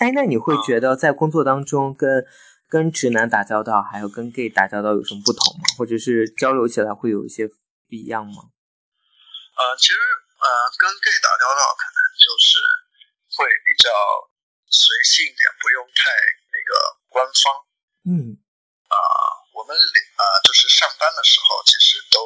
[0.00, 2.24] 哎，那你会觉得在工作当中跟
[2.68, 5.64] 跟直男打交道，还有跟 gay 打交道有什么不同吗？
[5.76, 7.54] 或者是交流起来会有一些不
[7.90, 8.50] 一样吗？
[9.56, 9.94] 呃，其实
[10.44, 12.60] 呃，跟 gay 打交道可能就是
[13.32, 13.88] 会比较
[14.68, 16.12] 随性一点，不用太
[16.52, 16.70] 那个
[17.08, 17.64] 官方。
[18.04, 18.36] 嗯。
[18.92, 18.96] 啊，
[19.56, 22.20] 我们呃就是上班的时候，其实都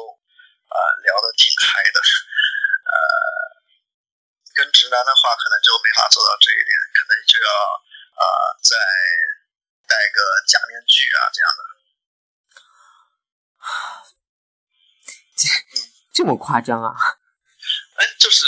[0.67, 0.75] 呃
[1.07, 1.97] 聊得挺嗨的。
[2.03, 2.95] 呃，
[4.53, 7.49] 跟直男的话，可能就没法做到这一点，可能就要
[8.19, 8.23] 呃
[8.61, 8.75] 再。
[9.89, 11.61] 戴个假面具啊，这样的，
[15.35, 15.49] 这
[16.13, 16.93] 这么夸张啊？
[17.99, 18.47] 哎，就是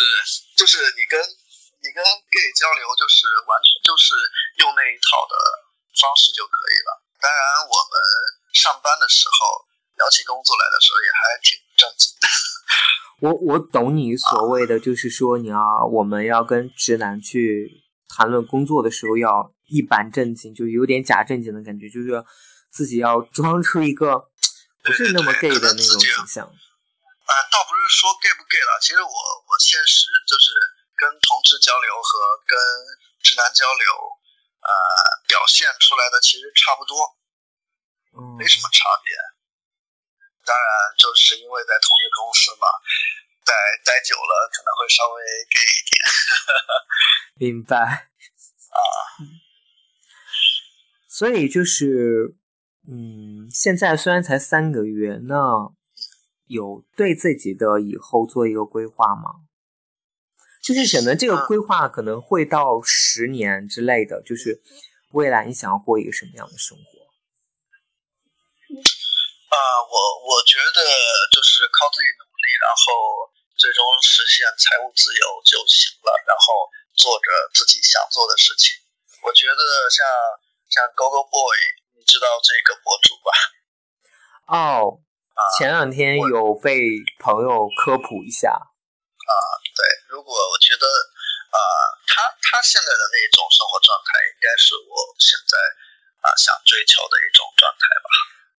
[0.55, 4.15] 就是你跟你跟 gay 交流，就是完全就是
[4.63, 5.35] 用那一套的
[5.99, 6.89] 方式就可以了。
[7.19, 7.93] 当然，我们
[8.55, 9.67] 上班的时候
[9.99, 12.25] 聊起工作来的时候，也还挺正经的。
[13.21, 15.59] 我我懂你所谓的，就是说你要
[15.91, 19.53] 我们要跟直男去谈论工作的时候要。
[19.71, 22.21] 一板正经，就有点假正经的感觉，就是
[22.69, 24.27] 自己要装出一个
[24.83, 26.51] 不是那么 gay 的那种形象。
[27.31, 30.51] 啊，倒不是说 gay 不 gay 了，其实我我现实就是
[30.99, 32.09] 跟同志交流和
[32.43, 32.59] 跟
[33.23, 33.87] 直男交流，
[34.59, 34.67] 呃，
[35.31, 37.07] 表现出来的其实差不多，
[38.35, 39.15] 没什么差别。
[40.43, 40.67] 当然，
[40.97, 42.67] 就是因为在同一个公司嘛，
[43.45, 43.53] 待
[43.85, 45.95] 待久了可能会稍微 gay 一点。
[47.39, 47.77] 明白。
[48.75, 48.77] 啊。
[51.07, 52.35] 所以就是，
[52.89, 55.35] 嗯，现在虽然才三个月，那
[56.51, 59.47] 有对自己的以后做一个规划吗？
[60.61, 64.61] 就是可能这个规划可能会到十年之类的，就是
[65.15, 66.83] 未来你想要过一个什么样的生活？
[69.49, 69.95] 啊，我
[70.27, 70.79] 我觉得
[71.31, 78.75] 就是靠自己努力，然后最终实现财务自由就行了，然后做着自己想做的事情。
[79.23, 80.05] 我觉得像。
[80.71, 81.57] 像 Gogo Boy，
[81.99, 83.29] 你知道这个博主吧？
[84.47, 85.03] 哦，
[85.57, 86.79] 前两天有被
[87.19, 88.49] 朋友科普一下。
[88.51, 89.33] 啊，
[89.75, 90.85] 对，如果我觉得
[91.53, 91.57] 啊，
[92.07, 95.55] 他他现在的那种生活状态，应该是我现在
[96.21, 98.07] 啊想追求的一种状态吧。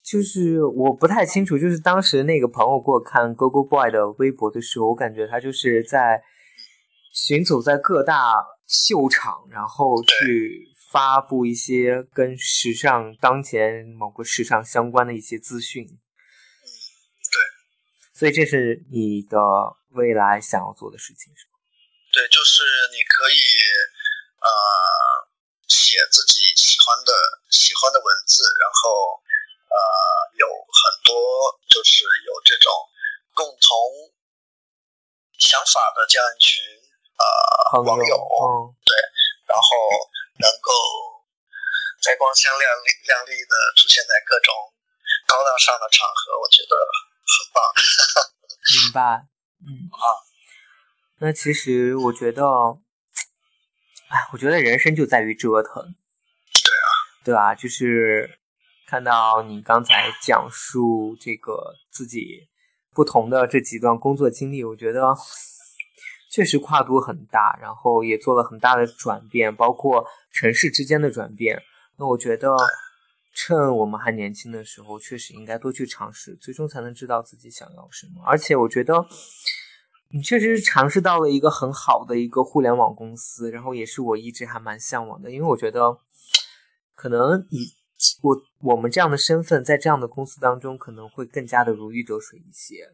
[0.02, 6.22] 就是我不太清楚，就是当时那个朋友给我看 Gogo Boy 的微博的时候，我感觉他就是在
[7.12, 8.34] 行走在各大
[8.66, 10.70] 秀场，然后去。
[10.92, 16.01] 发布一些跟时尚当前某个时尚相关的一些资讯，对，
[18.22, 19.34] 所以这是你的
[19.98, 21.58] 未来想要做的事情，是吗？
[22.14, 22.62] 对，就是
[22.94, 23.42] 你可以
[24.38, 24.46] 呃
[25.66, 27.10] 写自己喜欢的
[27.50, 29.18] 喜欢的文字，然后
[29.66, 29.76] 呃
[30.38, 31.10] 有很多
[31.66, 32.70] 就是有这种
[33.34, 33.66] 共同
[35.42, 36.62] 想法的这样一群
[37.18, 38.14] 呃网友，
[38.86, 38.94] 对，
[39.50, 39.66] 然后
[40.38, 40.70] 能够
[41.98, 44.54] 在光鲜亮丽亮丽的出现在各种
[45.26, 46.78] 高大上的场合，我觉得
[47.22, 47.62] 很棒。
[48.72, 49.26] 明白，
[49.60, 50.04] 嗯啊。
[51.18, 52.44] 那其实我觉得，
[54.08, 56.88] 哎，我觉得人生就在于折腾，对啊，
[57.24, 57.54] 对吧？
[57.54, 58.38] 就是
[58.86, 62.48] 看到你刚才讲述这个自己
[62.92, 65.16] 不同的这几段工作经历，我觉得
[66.30, 71.62] 确实跨度很大，然后也做了很大的转变，包括城市之间的转变。
[71.98, 72.56] 那我觉得，
[73.32, 78.22] 趁我们还年轻的时候，确实应该多去尝试，最终才能知道自己想要什么。
[78.24, 79.06] 而且我觉得。
[80.14, 86.00] 你确实是尝试到了一个很好的一个互联网公司，然后也是我一直还蛮向往的，因为我觉得，
[86.94, 87.72] 可能以
[88.20, 92.90] 我我们这样的身份，在这样的公司当中，可能会更加的如鱼得水一些，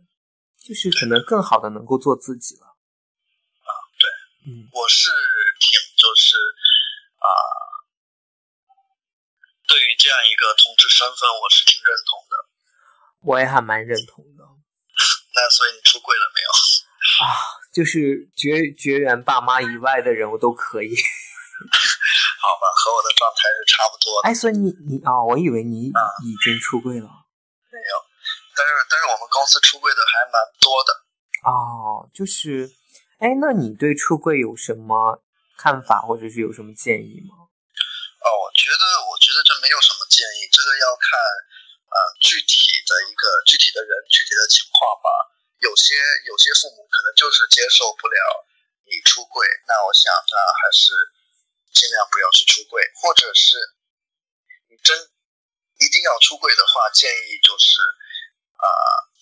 [0.62, 2.66] 就是可能更好的能够做自己了。
[2.66, 5.10] 啊，对，嗯，我是
[7.18, 7.26] 啊，
[9.66, 12.34] 对于这样一个同志身份，我是挺认同的。
[13.28, 14.40] 我也还蛮认同的。
[14.40, 16.48] 那所以你出柜了没有？
[17.28, 17.36] 啊，
[17.76, 20.88] 就是绝绝缘爸妈以外的人，我都可以。
[22.40, 24.28] 好吧，和我的状态是差不多的。
[24.30, 27.04] 哎，所以你你啊，我以为你已经出柜了。
[27.68, 27.94] 没有，
[28.56, 30.90] 但是但是我们公司出柜的还蛮多的。
[31.44, 32.72] 哦，就是，
[33.20, 35.22] 哎，那你对出柜有什么
[35.58, 37.37] 看法，或者是有什么建议吗？
[38.18, 41.08] 哦，我觉得我觉得这没有什么建议，这个要看
[41.86, 45.08] 呃具体的一个具体的人具体的情况吧。
[45.58, 45.94] 有些
[46.26, 48.18] 有些父母可能就是接受不了
[48.86, 50.94] 你出柜，那我想那还是
[51.74, 53.58] 尽量不要去出柜，或者是
[54.70, 54.94] 你真
[55.78, 57.82] 一定要出柜的话，建议就是
[58.54, 58.66] 啊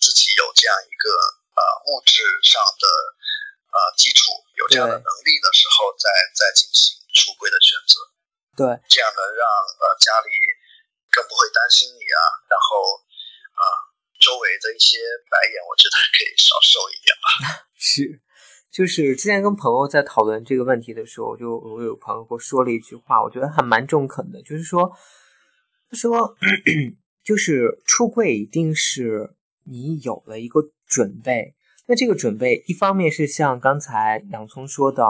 [0.01, 1.09] 自己有这样一个
[1.57, 2.85] 呃物质上的
[3.73, 8.16] 呃基础，有这样的能力的时候，再再进行出柜的选择。
[8.57, 9.45] 对，这样能让
[9.77, 10.33] 呃家里
[11.13, 12.97] 更不会担心你啊，然后
[13.53, 13.85] 啊。
[14.19, 14.97] 周围的一些
[15.29, 17.69] 白眼，我觉得可以少受一点吧。
[17.77, 18.19] 是，
[18.71, 24.91] 就是之前跟朋友在讨论这个问题的时候，就我有朋友给我说了一句话，我觉得还蛮中肯的，就是说，
[25.87, 26.35] 他说，
[27.23, 29.35] 就是出柜一定是
[29.65, 31.53] 你有了一个准备，
[31.85, 35.03] 那这个准备一方面是像刚才洋葱说的，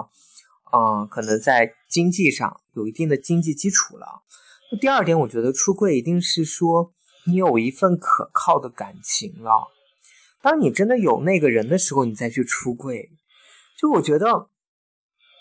[0.74, 4.24] 嗯，可能在经济上有一定的经济基础了。
[4.72, 6.94] 那第二点，我觉得出柜一定是说。
[7.30, 9.68] 你有一份可靠的感情了，
[10.42, 13.12] 当你真的有那个人的时候，你再去出柜，
[13.78, 14.48] 就我觉得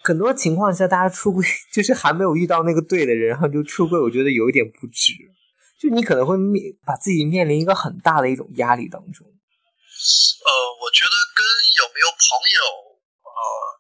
[0.03, 5.13] 很多情况下，大家出柜就是还没有遇到那个对的人，然后就出柜，我觉得有一点不值，
[5.79, 9.25] 就你可能会面把自己面临一个很大的一种压力当中。
[9.25, 10.51] 呃，
[10.83, 11.47] 我觉得跟
[11.79, 13.76] 有没有朋友，呃，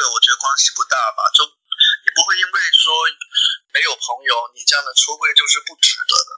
[0.00, 2.88] 个我觉得关系不大吧，就你不会因为说
[3.76, 6.30] 没有朋友，你这样的出柜就是不值得的。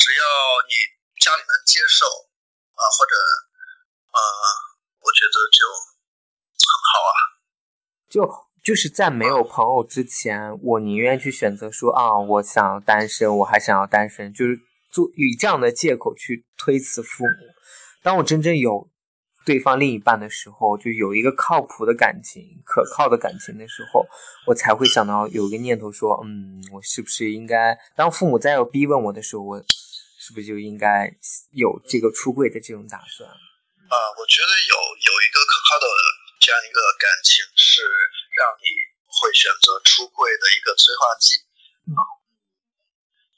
[0.00, 0.24] 只要
[0.64, 0.72] 你
[1.20, 3.12] 家里能接受啊，或者
[4.16, 4.18] 呃，
[5.04, 5.60] 我觉得就
[6.64, 7.12] 很好啊。
[8.08, 8.24] 就
[8.64, 14.56] 就是在没有朋友之前，我宁愿去选择说啊，我想要单身，我还想要单身，就是
[14.90, 17.54] 做以这样的借口去推辞父母。
[18.02, 18.90] 当我真正有
[19.46, 24.04] 对方另一半的时候，就有一个靠谱的感情、可靠的感情的时候，
[24.46, 29.64] 我才会想到有一个念头说，嗯，我是不是应该当父母再要逼问我的时候，我。
[30.26, 31.06] 是不是就应该
[31.54, 33.22] 有这个出柜的这种打算？
[33.30, 34.74] 啊，我觉得有
[35.06, 35.86] 有一个可靠的
[36.42, 37.78] 这样一个感情，是
[38.34, 38.66] 让你
[39.06, 41.38] 会选择出柜的一个催化剂。
[41.94, 42.02] 啊，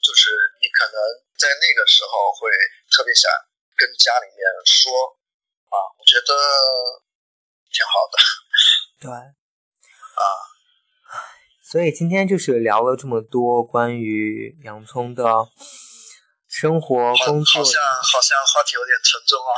[0.01, 0.97] 就是你可能
[1.37, 2.49] 在那个时候会
[2.89, 3.29] 特别想
[3.77, 4.89] 跟家里面说，
[5.69, 6.33] 啊，我觉得
[7.71, 8.15] 挺好的。
[9.01, 9.09] 对，
[10.19, 10.21] 啊，
[11.63, 15.23] 所以今天就是聊了这么多关于洋葱的。
[16.51, 16.97] 生活
[17.27, 19.53] 工作好像好像话题有点沉重啊。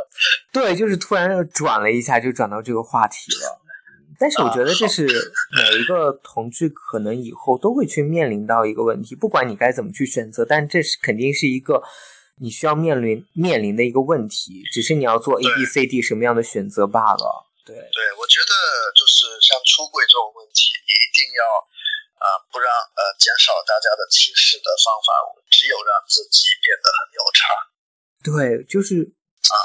[0.50, 3.60] 对，就是突然转了一下，就转到这个话题了。
[4.18, 5.06] 但是我觉得这是
[5.54, 11.82] 每一个同志可能以后都会去面临到一个问题，不管你该怎么去选择，但这是肯定是一个
[12.40, 17.46] 你需要面临面临的一个问题，只是你要做 A B C D 什么样的选择罢了。
[17.64, 18.52] 对，对我觉得
[18.96, 21.44] 就是像出轨这种问题，你一定要。
[22.20, 25.08] 啊，不让呃减少大家的歧视的方法，
[25.48, 27.40] 只有让自己变得很牛叉。
[28.22, 29.14] 对，就是
[29.48, 29.56] 啊，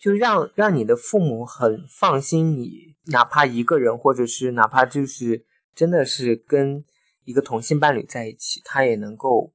[0.00, 6.84] 就让让你的父母很放心你哪怕一个人，或者是哪怕就是真的是跟
[7.24, 9.52] 一个同性伴侣在一起，他也能够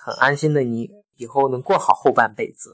[0.00, 0.88] 很安心的，你
[1.18, 2.72] 以后能过好后半辈子。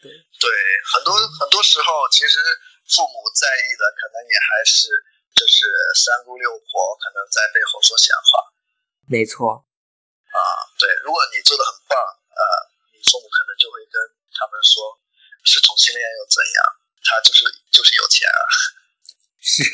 [0.00, 0.50] 对对，
[0.92, 2.40] 很多很多时候，其实
[2.88, 4.88] 父母在意的可能也还是
[5.32, 5.64] 就是
[5.96, 8.52] 三姑六婆可能在背后说闲话。
[9.08, 9.64] 没错。
[10.34, 12.42] 啊，对，如果你做的很棒，呃，
[12.92, 13.94] 你父母可能就会跟
[14.34, 14.98] 他们说，
[15.44, 16.56] 是同性恋又怎样？
[17.04, 18.40] 他就是就是有钱啊。
[19.44, 19.60] 是，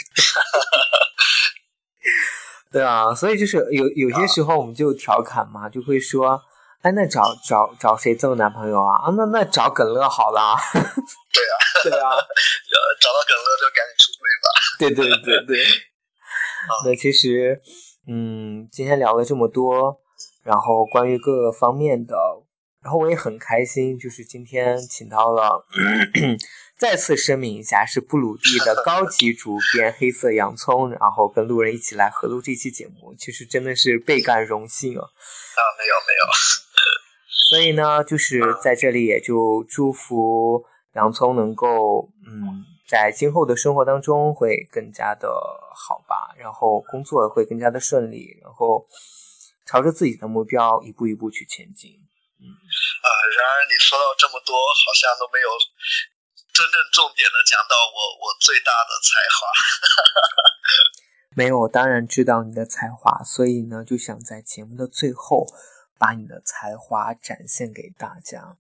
[2.71, 6.43] 对啊，所以就是有有些时候我们就调侃嘛，就会说，
[6.83, 9.05] 哎，那找找找谁做男朋友啊？
[9.05, 10.57] 啊，那那找耿乐好了。
[10.73, 11.55] 对啊，
[11.85, 12.09] 对啊，
[13.01, 14.49] 找到耿乐就赶紧出轨吧。
[14.79, 15.65] 对对对对。
[16.87, 17.61] 那其实，
[18.09, 20.01] 嗯，今天聊了这么多，
[20.43, 22.17] 然后关于各个方面的，
[22.83, 25.67] 然后我也很开心，就是今天请到了。
[26.81, 35.05] 再次声明一下，是布鲁蒂的高级主编黑色洋葱，然后跟路人一起来合录这期节目，其实真的是倍感荣幸啊。
[35.05, 36.70] 啊，没有没有。
[37.49, 40.65] 所以呢，就是在这里也就祝福
[40.95, 45.29] 洋葱能够，嗯，在今后的生活当中会更加的
[45.75, 48.87] 好吧，然后工作会更加的顺利，然后
[49.67, 51.91] 朝着自己的目标一步一步去前进。
[52.39, 55.49] 嗯啊，然而你说到这么多，好像都没有。
[56.53, 59.41] 真正重点的讲到我我最大的才华，
[61.37, 65.47] 没有，我当然知道你的才华，所以呢，就想在节目的最后
[66.01, 68.57] 把你的才华展现给大家。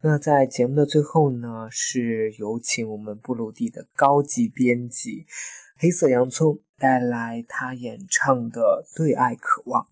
[0.00, 5.26] 那在节目的最后呢，是有请我们布鲁蒂的高级编辑
[5.76, 9.84] 黑色洋葱带来他演唱的《对爱渴望》。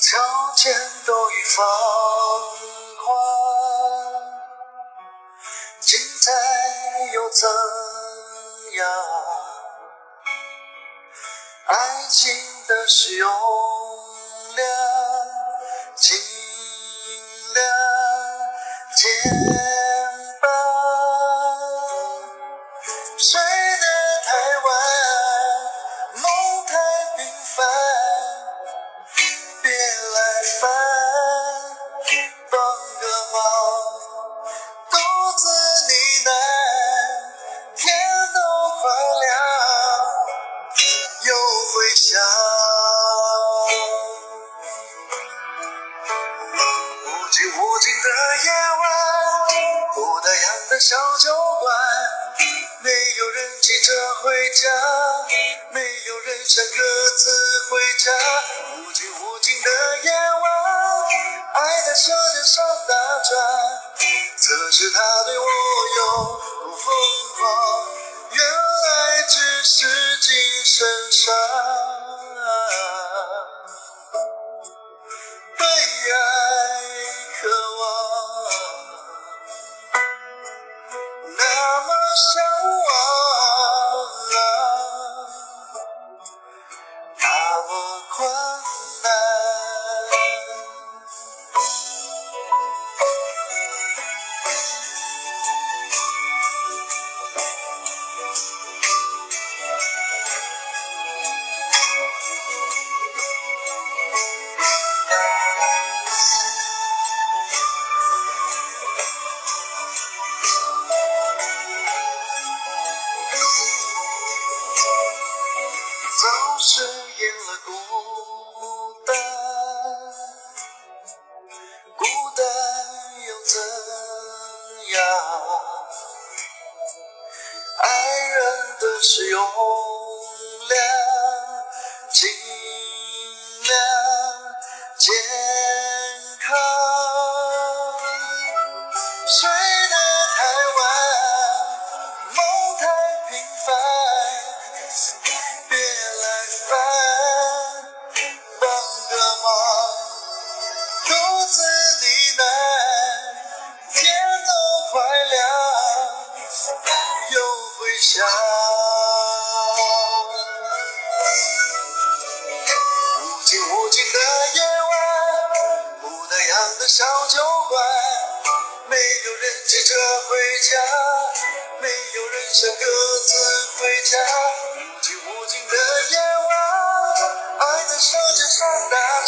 [0.00, 0.72] 条件
[1.04, 1.66] 都已放
[3.04, 3.16] 宽，
[5.80, 6.32] 精彩
[7.12, 7.48] 又怎
[8.76, 8.86] 样？
[11.66, 12.32] 爱情
[12.68, 13.28] 的使用，
[14.54, 14.66] 量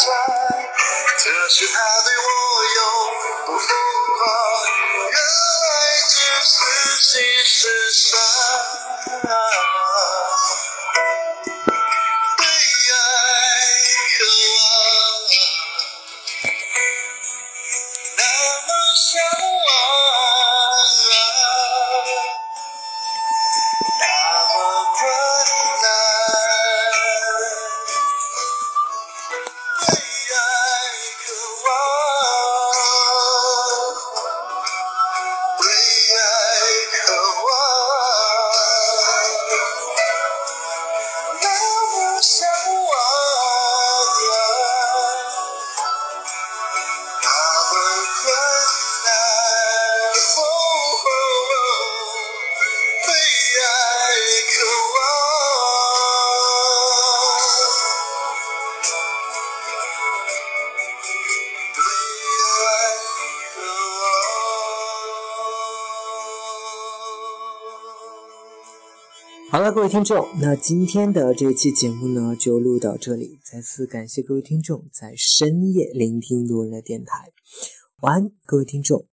[0.07, 0.69] 在。
[1.23, 2.25] 这是他对我
[2.75, 2.81] 有
[3.45, 3.59] 多
[69.73, 73.39] 各位听众，那今天的这期节目呢，就录到这里。
[73.41, 77.31] 再次感谢各位听众在深夜聆听路人的电台。
[78.01, 79.10] 晚安，各位听众。